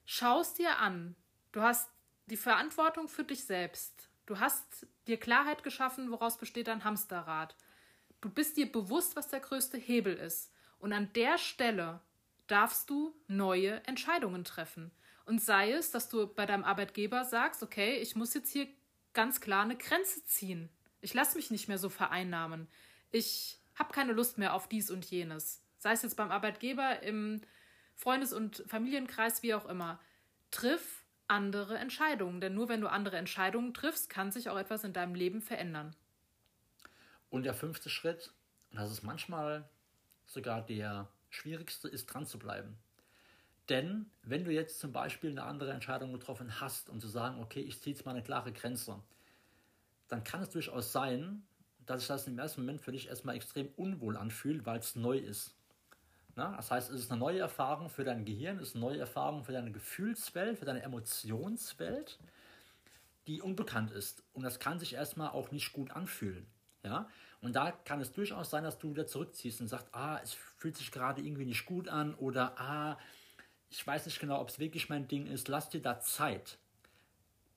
schaust 0.05 0.59
dir 0.59 0.79
an. 0.79 1.15
Du 1.53 1.63
hast 1.63 1.89
die 2.27 2.37
Verantwortung 2.37 3.09
für 3.09 3.25
dich 3.25 3.45
selbst. 3.45 4.11
Du 4.27 4.39
hast 4.41 4.87
dir 5.07 5.19
Klarheit 5.19 5.63
geschaffen, 5.63 6.11
woraus 6.11 6.37
besteht 6.37 6.67
dein 6.67 6.85
Hamsterrad. 6.85 7.55
Du 8.21 8.29
bist 8.29 8.57
dir 8.57 8.71
bewusst, 8.71 9.17
was 9.17 9.29
der 9.29 9.41
größte 9.41 9.79
Hebel 9.79 10.15
ist. 10.15 10.53
Und 10.81 10.93
an 10.93 11.13
der 11.15 11.39
Stelle 11.39 12.01
darfst 12.49 12.91
du 12.91 13.15
neue 13.29 13.83
Entscheidungen 13.87 14.45
treffen. 14.45 14.91
Und 15.25 15.41
sei 15.41 15.73
es, 15.73 15.91
dass 15.91 16.09
du 16.09 16.27
bei 16.27 16.47
deinem 16.47 16.65
Arbeitgeber 16.65 17.25
sagst, 17.25 17.63
okay, 17.63 17.99
ich 17.99 18.17
muss 18.17 18.35
jetzt 18.35 18.51
hier 18.51 18.67
ganz 19.13 19.41
klar 19.41 19.63
eine 19.63 19.77
Grenze 19.77 20.25
ziehen. 20.25 20.69
Ich 21.01 21.15
lasse 21.15 21.37
mich 21.37 21.51
nicht 21.51 21.69
mehr 21.69 21.79
so 21.79 21.89
vereinnahmen. 21.89 22.69
Ich 23.11 23.61
habe 23.75 23.93
keine 23.93 24.13
Lust 24.13 24.39
mehr 24.39 24.55
auf 24.55 24.69
dies 24.69 24.91
und 24.91 25.05
jenes. 25.05 25.63
Sei 25.79 25.93
es 25.93 26.03
jetzt 26.03 26.17
beim 26.17 26.31
Arbeitgeber, 26.31 27.03
im 27.03 27.41
Freundes- 27.95 28.33
und 28.33 28.65
Familienkreis, 28.67 29.43
wie 29.43 29.55
auch 29.55 29.67
immer. 29.67 30.01
Triff 30.51 31.05
andere 31.29 31.79
Entscheidungen. 31.79 32.41
Denn 32.41 32.55
nur 32.55 32.69
wenn 32.69 32.81
du 32.81 32.89
andere 32.89 33.17
Entscheidungen 33.17 33.75
triffst, 33.75 34.11
kann 34.11 34.33
sich 34.33 34.49
auch 34.49 34.59
etwas 34.59 34.85
in 34.85 34.93
deinem 34.93 35.15
Leben 35.15 35.43
verändern. 35.43 35.95
Und 37.31 37.45
der 37.45 37.55
fünfte 37.55 37.91
Schritt, 37.91 38.33
und 38.71 38.79
das 38.79 38.91
ist 38.91 39.03
manchmal 39.03 39.69
sogar 40.27 40.63
der 40.63 41.09
schwierigste, 41.29 41.89
ist 41.89 42.07
dran 42.07 42.27
zu 42.27 42.39
bleiben. 42.39 42.79
Denn 43.69 44.11
wenn 44.23 44.45
du 44.45 44.51
jetzt 44.51 44.81
zum 44.81 44.93
Beispiel 44.93 45.31
eine 45.31 45.43
andere 45.43 45.73
Entscheidung 45.73 46.13
getroffen 46.13 46.61
hast 46.61 46.89
und 46.89 47.01
zu 47.01 47.09
sagen, 47.09 47.41
okay, 47.43 47.61
ich 47.61 47.81
ziehe 47.83 47.95
jetzt 47.95 48.07
mal 48.07 48.13
eine 48.13 48.23
klare 48.23 48.53
Grenze, 48.53 49.03
dann 50.09 50.25
kann 50.25 50.41
es 50.41 50.51
durchaus 50.51 50.91
sein, 50.91 51.47
dass 51.89 52.01
sich 52.01 52.09
das 52.09 52.27
im 52.27 52.39
ersten 52.39 52.63
Moment 52.63 52.81
für 52.81 52.93
dich 52.93 53.09
erstmal 53.09 53.37
extrem 53.37 53.69
unwohl 53.77 54.17
anfühlt, 54.17 54.67
weil 54.67 54.79
es 54.79 54.97
neu 54.97 55.19
ist. 55.19 55.55
Na, 56.37 56.55
das 56.57 56.71
heißt, 56.71 56.91
es 56.91 57.01
ist 57.01 57.11
eine 57.11 57.19
neue 57.19 57.41
Erfahrung 57.41 57.89
für 57.89 58.05
dein 58.05 58.25
Gehirn, 58.25 58.59
es 58.59 58.69
ist 58.69 58.77
eine 58.77 58.85
neue 58.85 58.99
Erfahrung 58.99 59.45
für 59.45 59.53
deine 59.53 59.73
Gefühlswelt, 59.73 60.59
für 60.59 60.65
deine 60.65 60.83
Emotionswelt, 60.83 62.19
die 63.27 63.43
unbekannt 63.43 63.91
ist. 63.91 64.23
Und 64.35 64.45
das 64.45 64.61
kann 64.61 64.79
sich 64.79 64.95
erstmal 64.95 65.31
auch 65.31 65.51
nicht 65.51 65.73
gut 65.73 65.91
anfühlen. 65.91 66.47
Ja? 66.85 67.09
Und 67.41 67.57
da 67.57 67.73
kann 67.73 68.01
es 68.01 68.13
durchaus 68.13 68.51
sein, 68.51 68.65
dass 68.65 68.79
du 68.79 68.91
wieder 68.91 69.07
zurückziehst 69.07 69.61
und 69.61 69.69
sagst, 69.69 69.89
ah, 69.93 70.21
es 70.23 70.33
fühlt 70.33 70.77
sich 70.77 70.93
gerade 70.93 71.23
irgendwie 71.23 71.45
nicht 71.45 71.67
gut 71.67 71.89
an 71.89 72.15
oder 72.15 72.59
ah, 72.61 72.99
ich 73.71 73.87
weiß 73.87 74.07
nicht 74.07 74.21
genau, 74.21 74.41
ob 74.41 74.49
es 74.49 74.59
wirklich 74.59 74.89
mein 74.89 75.09
Ding 75.09 75.27
ist. 75.27 75.49
Lass 75.49 75.69
dir 75.69 75.83
da 75.83 76.01
Zeit. 76.01 76.59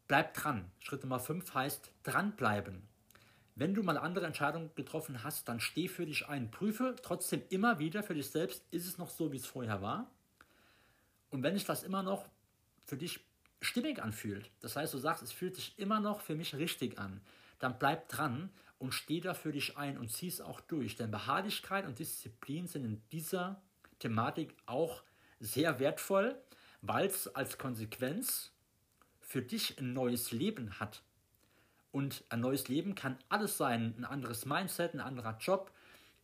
Bleib 0.08 0.34
dran. 0.34 0.70
Schritt 0.80 1.04
Nummer 1.04 1.20
5 1.20 1.54
heißt 1.54 1.92
dranbleiben. 2.04 2.91
Wenn 3.62 3.76
du 3.76 3.84
mal 3.84 4.00
andere 4.00 4.26
Entscheidungen 4.26 4.72
getroffen 4.74 5.24
hast, 5.24 5.48
dann 5.48 5.60
steh 5.60 5.88
für 5.88 6.08
dich 6.08 6.28
ein. 6.28 6.50
Prüfe 6.50 6.96
trotzdem 7.04 7.44
immer 7.50 7.78
wieder 7.78 8.02
für 8.02 8.16
dich 8.16 8.32
selbst, 8.32 8.66
ist 8.72 8.88
es 8.88 8.98
noch 8.98 9.12
so, 9.12 9.32
wie 9.32 9.38
es 9.38 9.46
vorher 9.46 9.84
war? 9.84 10.10
Und 11.30 11.44
wenn 11.44 11.54
sich 11.54 11.66
das 11.66 11.84
immer 11.84 12.02
noch 12.02 12.28
für 12.88 12.98
dich 12.98 13.20
stimmig 13.62 14.02
anfühlt, 14.02 14.50
das 14.62 14.76
heißt, 14.76 14.96
du 14.96 14.98
sagst, 14.98 15.22
es 15.22 15.32
fühlt 15.32 15.56
sich 15.56 15.78
immer 15.78 16.00
noch 16.00 16.22
für 16.22 16.34
mich 16.34 16.56
richtig 16.56 16.98
an, 16.98 17.22
dann 17.60 17.78
bleib 17.78 18.10
dran 18.10 18.50
und 18.80 18.96
steh 18.96 19.22
da 19.22 19.36
für 19.36 19.52
dich 19.52 19.78
ein 19.78 20.00
und 20.00 20.10
zieh 20.10 20.30
es 20.30 20.42
auch 20.42 20.60
durch. 20.62 20.96
Denn 20.96 21.12
Beharrlichkeit 21.12 21.86
und 21.86 22.00
Disziplin 22.00 22.66
sind 22.66 22.84
in 22.84 23.04
dieser 23.12 23.62
Thematik 24.00 24.56
auch 24.66 25.04
sehr 25.40 25.80
wertvoll, 25.80 26.36
weil 26.82 27.06
es 27.06 27.28
als 27.36 27.60
Konsequenz 27.60 28.54
für 29.20 29.44
dich 29.44 29.78
ein 29.80 29.94
neues 29.94 30.32
Leben 30.32 30.80
hat. 30.80 31.04
Und 31.92 32.24
ein 32.30 32.40
neues 32.40 32.68
Leben 32.68 32.96
kann 32.96 33.18
alles 33.30 33.58
sein. 33.58 33.96
Ein 33.98 34.06
anderes 34.06 34.46
Mindset, 34.46 34.94
ein 34.94 35.02
anderer 35.02 35.38
Job, 35.40 35.72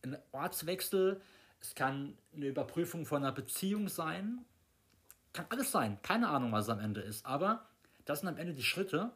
ein 0.02 0.16
Ortswechsel. 0.32 1.20
Es 1.60 1.74
kann 1.74 2.16
eine 2.34 2.46
Überprüfung 2.46 3.04
von 3.04 3.22
einer 3.22 3.32
Beziehung 3.32 3.88
sein. 3.88 4.44
Kann 5.32 5.46
alles 5.50 5.70
sein. 5.70 6.00
Keine 6.02 6.28
Ahnung, 6.28 6.52
was 6.52 6.68
am 6.68 6.80
Ende 6.80 7.00
ist. 7.00 7.26
Aber 7.26 7.66
das 8.04 8.20
sind 8.20 8.28
am 8.28 8.38
Ende 8.38 8.54
die 8.54 8.62
Schritte, 8.62 9.12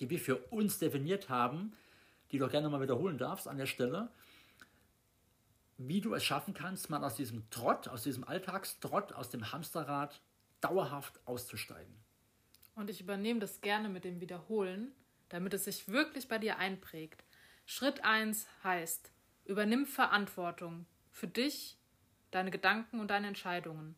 die 0.00 0.10
wir 0.10 0.18
für 0.18 0.36
uns 0.36 0.78
definiert 0.78 1.28
haben, 1.28 1.72
die 2.32 2.38
du 2.38 2.48
gerne 2.48 2.68
mal 2.68 2.80
wiederholen 2.80 3.18
darfst 3.18 3.46
an 3.46 3.58
der 3.58 3.66
Stelle, 3.66 4.08
wie 5.78 6.00
du 6.00 6.14
es 6.14 6.24
schaffen 6.24 6.54
kannst, 6.54 6.90
mal 6.90 7.02
aus 7.04 7.16
diesem 7.16 7.48
Trott, 7.50 7.88
aus 7.88 8.02
diesem 8.02 8.24
Alltagstrott, 8.24 9.12
aus 9.12 9.30
dem 9.30 9.50
Hamsterrad 9.52 10.20
dauerhaft 10.60 11.20
auszusteigen. 11.26 11.94
Und 12.74 12.90
ich 12.90 13.00
übernehme 13.00 13.40
das 13.40 13.60
gerne 13.60 13.88
mit 13.88 14.04
dem 14.04 14.20
Wiederholen, 14.20 14.92
damit 15.30 15.54
es 15.54 15.64
sich 15.64 15.88
wirklich 15.88 16.28
bei 16.28 16.38
dir 16.38 16.58
einprägt. 16.58 17.24
Schritt 17.64 18.04
1 18.04 18.46
heißt, 18.62 19.10
übernimm 19.46 19.86
Verantwortung 19.86 20.86
für 21.10 21.26
dich, 21.26 21.76
deine 22.30 22.50
Gedanken 22.50 23.00
und 23.00 23.08
deine 23.08 23.28
Entscheidungen. 23.28 23.96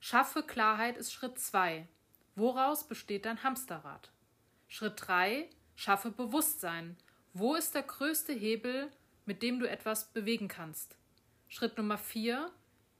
Schaffe 0.00 0.42
Klarheit 0.42 0.96
ist 0.96 1.12
Schritt 1.12 1.38
2. 1.38 1.86
Woraus 2.34 2.88
besteht 2.88 3.24
dein 3.24 3.42
Hamsterrad? 3.42 4.10
Schritt 4.68 4.94
3. 4.96 5.48
Schaffe 5.76 6.10
Bewusstsein. 6.10 6.96
Wo 7.34 7.54
ist 7.54 7.74
der 7.74 7.82
größte 7.82 8.32
Hebel, 8.32 8.90
mit 9.26 9.42
dem 9.42 9.60
du 9.60 9.68
etwas 9.68 10.06
bewegen 10.12 10.48
kannst? 10.48 10.96
Schritt 11.48 11.76
Nummer 11.76 11.98
4. 11.98 12.50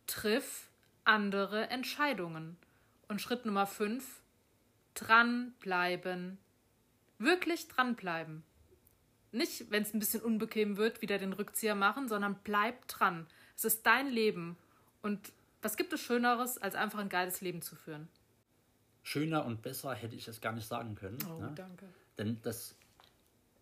Triff 0.06 0.68
andere 1.04 1.70
Entscheidungen. 1.70 2.56
Und 3.08 3.20
Schritt 3.20 3.46
Nummer 3.46 3.66
5. 3.66 4.22
Dranbleiben. 4.94 6.38
Wirklich 7.18 7.68
dranbleiben. 7.68 8.42
Nicht, 9.32 9.70
wenn 9.70 9.82
es 9.82 9.94
ein 9.94 9.98
bisschen 9.98 10.20
unbequem 10.20 10.76
wird, 10.76 11.00
wieder 11.00 11.18
den 11.18 11.32
Rückzieher 11.32 11.74
machen, 11.74 12.08
sondern 12.08 12.38
bleib 12.44 12.86
dran. 12.88 13.26
Es 13.56 13.64
ist 13.64 13.86
dein 13.86 14.08
Leben. 14.08 14.56
Und 15.00 15.32
was 15.62 15.76
gibt 15.76 15.92
es 15.92 16.00
Schöneres, 16.00 16.58
als 16.58 16.74
einfach 16.74 16.98
ein 16.98 17.08
geiles 17.08 17.40
Leben 17.40 17.62
zu 17.62 17.76
führen? 17.76 18.08
Schöner 19.02 19.44
und 19.44 19.62
besser 19.62 19.94
hätte 19.94 20.16
ich 20.16 20.28
es 20.28 20.40
gar 20.40 20.52
nicht 20.52 20.66
sagen 20.66 20.94
können. 20.94 21.18
Oh, 21.28 21.40
ne? 21.40 21.52
danke. 21.54 21.86
Denn 22.18 22.38
das, 22.42 22.76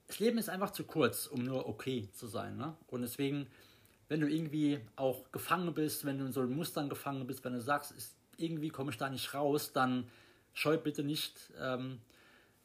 das 0.06 0.18
Leben 0.18 0.38
ist 0.38 0.48
einfach 0.48 0.70
zu 0.70 0.84
kurz, 0.84 1.26
um 1.26 1.44
nur 1.44 1.68
okay 1.68 2.08
zu 2.12 2.26
sein. 2.26 2.56
Ne? 2.56 2.76
Und 2.88 3.02
deswegen, 3.02 3.46
wenn 4.08 4.20
du 4.20 4.28
irgendwie 4.28 4.80
auch 4.96 5.30
gefangen 5.32 5.72
bist, 5.72 6.04
wenn 6.04 6.18
du 6.18 6.26
in 6.26 6.32
so 6.32 6.42
Mustern 6.42 6.88
gefangen 6.88 7.26
bist, 7.26 7.44
wenn 7.44 7.52
du 7.52 7.60
sagst, 7.60 7.92
ist, 7.92 8.16
irgendwie 8.36 8.70
komme 8.70 8.90
ich 8.90 8.96
da 8.96 9.08
nicht 9.08 9.34
raus, 9.34 9.72
dann 9.72 10.08
scheu 10.52 10.76
bitte 10.78 11.04
nicht, 11.04 11.52
ähm, 11.58 12.00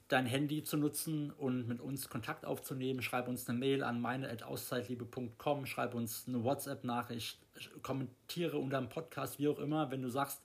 dein 0.07 0.25
Handy 0.25 0.63
zu 0.63 0.77
nutzen 0.77 1.31
und 1.31 1.67
mit 1.67 1.81
uns 1.81 2.09
Kontakt 2.09 2.45
aufzunehmen. 2.45 3.01
Schreib 3.01 3.27
uns 3.27 3.49
eine 3.49 3.57
Mail 3.57 3.83
an 3.83 3.99
meine.auszeitliebe.com, 3.99 5.65
schreib 5.65 5.95
uns 5.95 6.25
eine 6.27 6.43
WhatsApp-Nachricht, 6.43 7.39
kommentiere 7.81 8.59
unter 8.59 8.79
dem 8.79 8.89
Podcast, 8.89 9.39
wie 9.39 9.47
auch 9.47 9.59
immer, 9.59 9.89
wenn 9.91 10.01
du 10.01 10.09
sagst, 10.09 10.41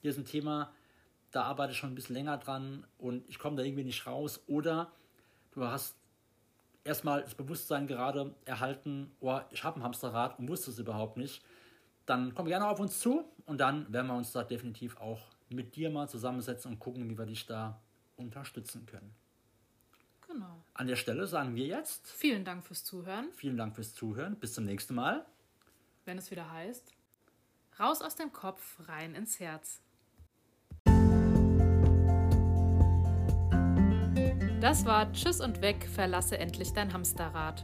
hier 0.00 0.10
ist 0.10 0.18
ein 0.18 0.24
Thema, 0.24 0.72
da 1.30 1.44
arbeite 1.44 1.72
ich 1.72 1.78
schon 1.78 1.92
ein 1.92 1.94
bisschen 1.94 2.14
länger 2.14 2.38
dran 2.38 2.86
und 2.98 3.28
ich 3.28 3.38
komme 3.38 3.56
da 3.56 3.62
irgendwie 3.62 3.84
nicht 3.84 4.06
raus. 4.06 4.42
Oder 4.46 4.92
du 5.52 5.64
hast 5.64 5.96
erstmal 6.82 7.22
das 7.22 7.34
Bewusstsein 7.34 7.86
gerade 7.86 8.34
erhalten, 8.44 9.12
oh, 9.20 9.40
ich 9.50 9.64
habe 9.64 9.80
ein 9.80 9.82
Hamsterrad 9.82 10.38
und 10.38 10.48
wusste 10.48 10.70
es 10.70 10.78
überhaupt 10.78 11.16
nicht. 11.16 11.42
Dann 12.06 12.34
komm 12.34 12.46
gerne 12.46 12.68
auf 12.68 12.80
uns 12.80 13.00
zu 13.00 13.24
und 13.46 13.58
dann 13.58 13.90
werden 13.92 14.08
wir 14.08 14.14
uns 14.14 14.32
da 14.32 14.42
definitiv 14.42 15.00
auch 15.00 15.22
mit 15.48 15.76
dir 15.76 15.90
mal 15.90 16.08
zusammensetzen 16.08 16.72
und 16.72 16.78
gucken, 16.78 17.08
wie 17.08 17.16
wir 17.16 17.26
dich 17.26 17.46
da 17.46 17.80
unterstützen 18.16 18.86
können. 18.86 19.14
Genau. 20.26 20.64
An 20.74 20.86
der 20.86 20.96
Stelle 20.96 21.26
sagen 21.26 21.54
wir 21.54 21.66
jetzt. 21.66 22.08
Vielen 22.08 22.44
Dank 22.44 22.64
fürs 22.64 22.84
Zuhören. 22.84 23.28
Vielen 23.36 23.56
Dank 23.56 23.74
fürs 23.74 23.94
Zuhören. 23.94 24.36
Bis 24.36 24.54
zum 24.54 24.64
nächsten 24.64 24.94
Mal. 24.94 25.24
Wenn 26.04 26.18
es 26.18 26.30
wieder 26.30 26.50
heißt. 26.50 26.92
Raus 27.78 28.02
aus 28.02 28.16
dem 28.16 28.32
Kopf, 28.32 28.88
rein 28.88 29.14
ins 29.14 29.40
Herz. 29.40 29.80
Das 34.64 34.86
war 34.86 35.12
Tschüss 35.12 35.42
und 35.42 35.60
weg, 35.60 35.86
verlasse 35.94 36.38
endlich 36.38 36.72
dein 36.72 36.94
Hamsterrad. 36.94 37.62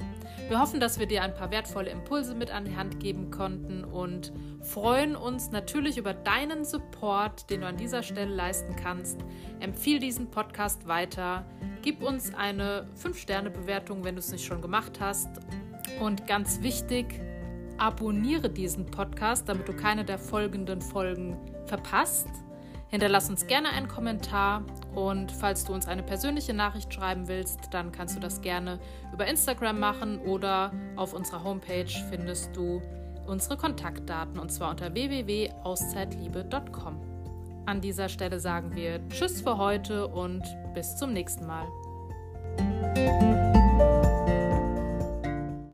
Wir 0.50 0.60
hoffen, 0.60 0.80
dass 0.80 0.98
wir 0.98 1.06
dir 1.06 1.22
ein 1.22 1.32
paar 1.32 1.50
wertvolle 1.50 1.88
Impulse 1.88 2.34
mit 2.34 2.50
an 2.50 2.66
die 2.66 2.76
Hand 2.76 3.00
geben 3.00 3.30
konnten 3.30 3.84
und 3.84 4.34
freuen 4.60 5.16
uns 5.16 5.50
natürlich 5.50 5.96
über 5.96 6.12
deinen 6.12 6.66
Support, 6.66 7.48
den 7.48 7.62
du 7.62 7.68
an 7.68 7.78
dieser 7.78 8.02
Stelle 8.02 8.34
leisten 8.34 8.76
kannst. 8.76 9.18
Empfiehl 9.60 9.98
diesen 9.98 10.30
Podcast 10.30 10.88
weiter, 10.88 11.46
gib 11.80 12.02
uns 12.02 12.34
eine 12.34 12.86
5-Sterne-Bewertung, 13.02 14.04
wenn 14.04 14.16
du 14.16 14.18
es 14.18 14.30
nicht 14.30 14.44
schon 14.44 14.60
gemacht 14.60 15.00
hast. 15.00 15.30
Und 16.02 16.26
ganz 16.26 16.60
wichtig, 16.60 17.18
abonniere 17.78 18.50
diesen 18.50 18.84
Podcast, 18.84 19.48
damit 19.48 19.66
du 19.66 19.72
keine 19.72 20.04
der 20.04 20.18
folgenden 20.18 20.82
Folgen 20.82 21.38
verpasst. 21.64 22.28
Hinterlass 22.88 23.30
uns 23.30 23.46
gerne 23.46 23.70
einen 23.70 23.88
Kommentar 23.88 24.64
und 24.94 25.32
falls 25.32 25.64
du 25.64 25.72
uns 25.72 25.86
eine 25.86 26.02
persönliche 26.02 26.54
Nachricht 26.54 26.92
schreiben 26.92 27.28
willst, 27.28 27.68
dann 27.72 27.92
kannst 27.92 28.16
du 28.16 28.20
das 28.20 28.40
gerne 28.40 28.78
über 29.12 29.26
Instagram 29.26 29.78
machen 29.78 30.18
oder 30.20 30.72
auf 30.96 31.12
unserer 31.12 31.44
Homepage 31.44 31.90
findest 32.10 32.56
du 32.56 32.82
unsere 33.26 33.56
Kontaktdaten 33.56 34.38
und 34.38 34.50
zwar 34.50 34.70
unter 34.70 34.92
www.auszeitliebe.com. 34.92 37.00
An 37.66 37.80
dieser 37.80 38.08
Stelle 38.08 38.40
sagen 38.40 38.74
wir 38.74 39.06
Tschüss 39.08 39.42
für 39.42 39.56
heute 39.56 40.08
und 40.08 40.42
bis 40.74 40.96
zum 40.96 41.12
nächsten 41.12 41.46
Mal. 41.46 41.66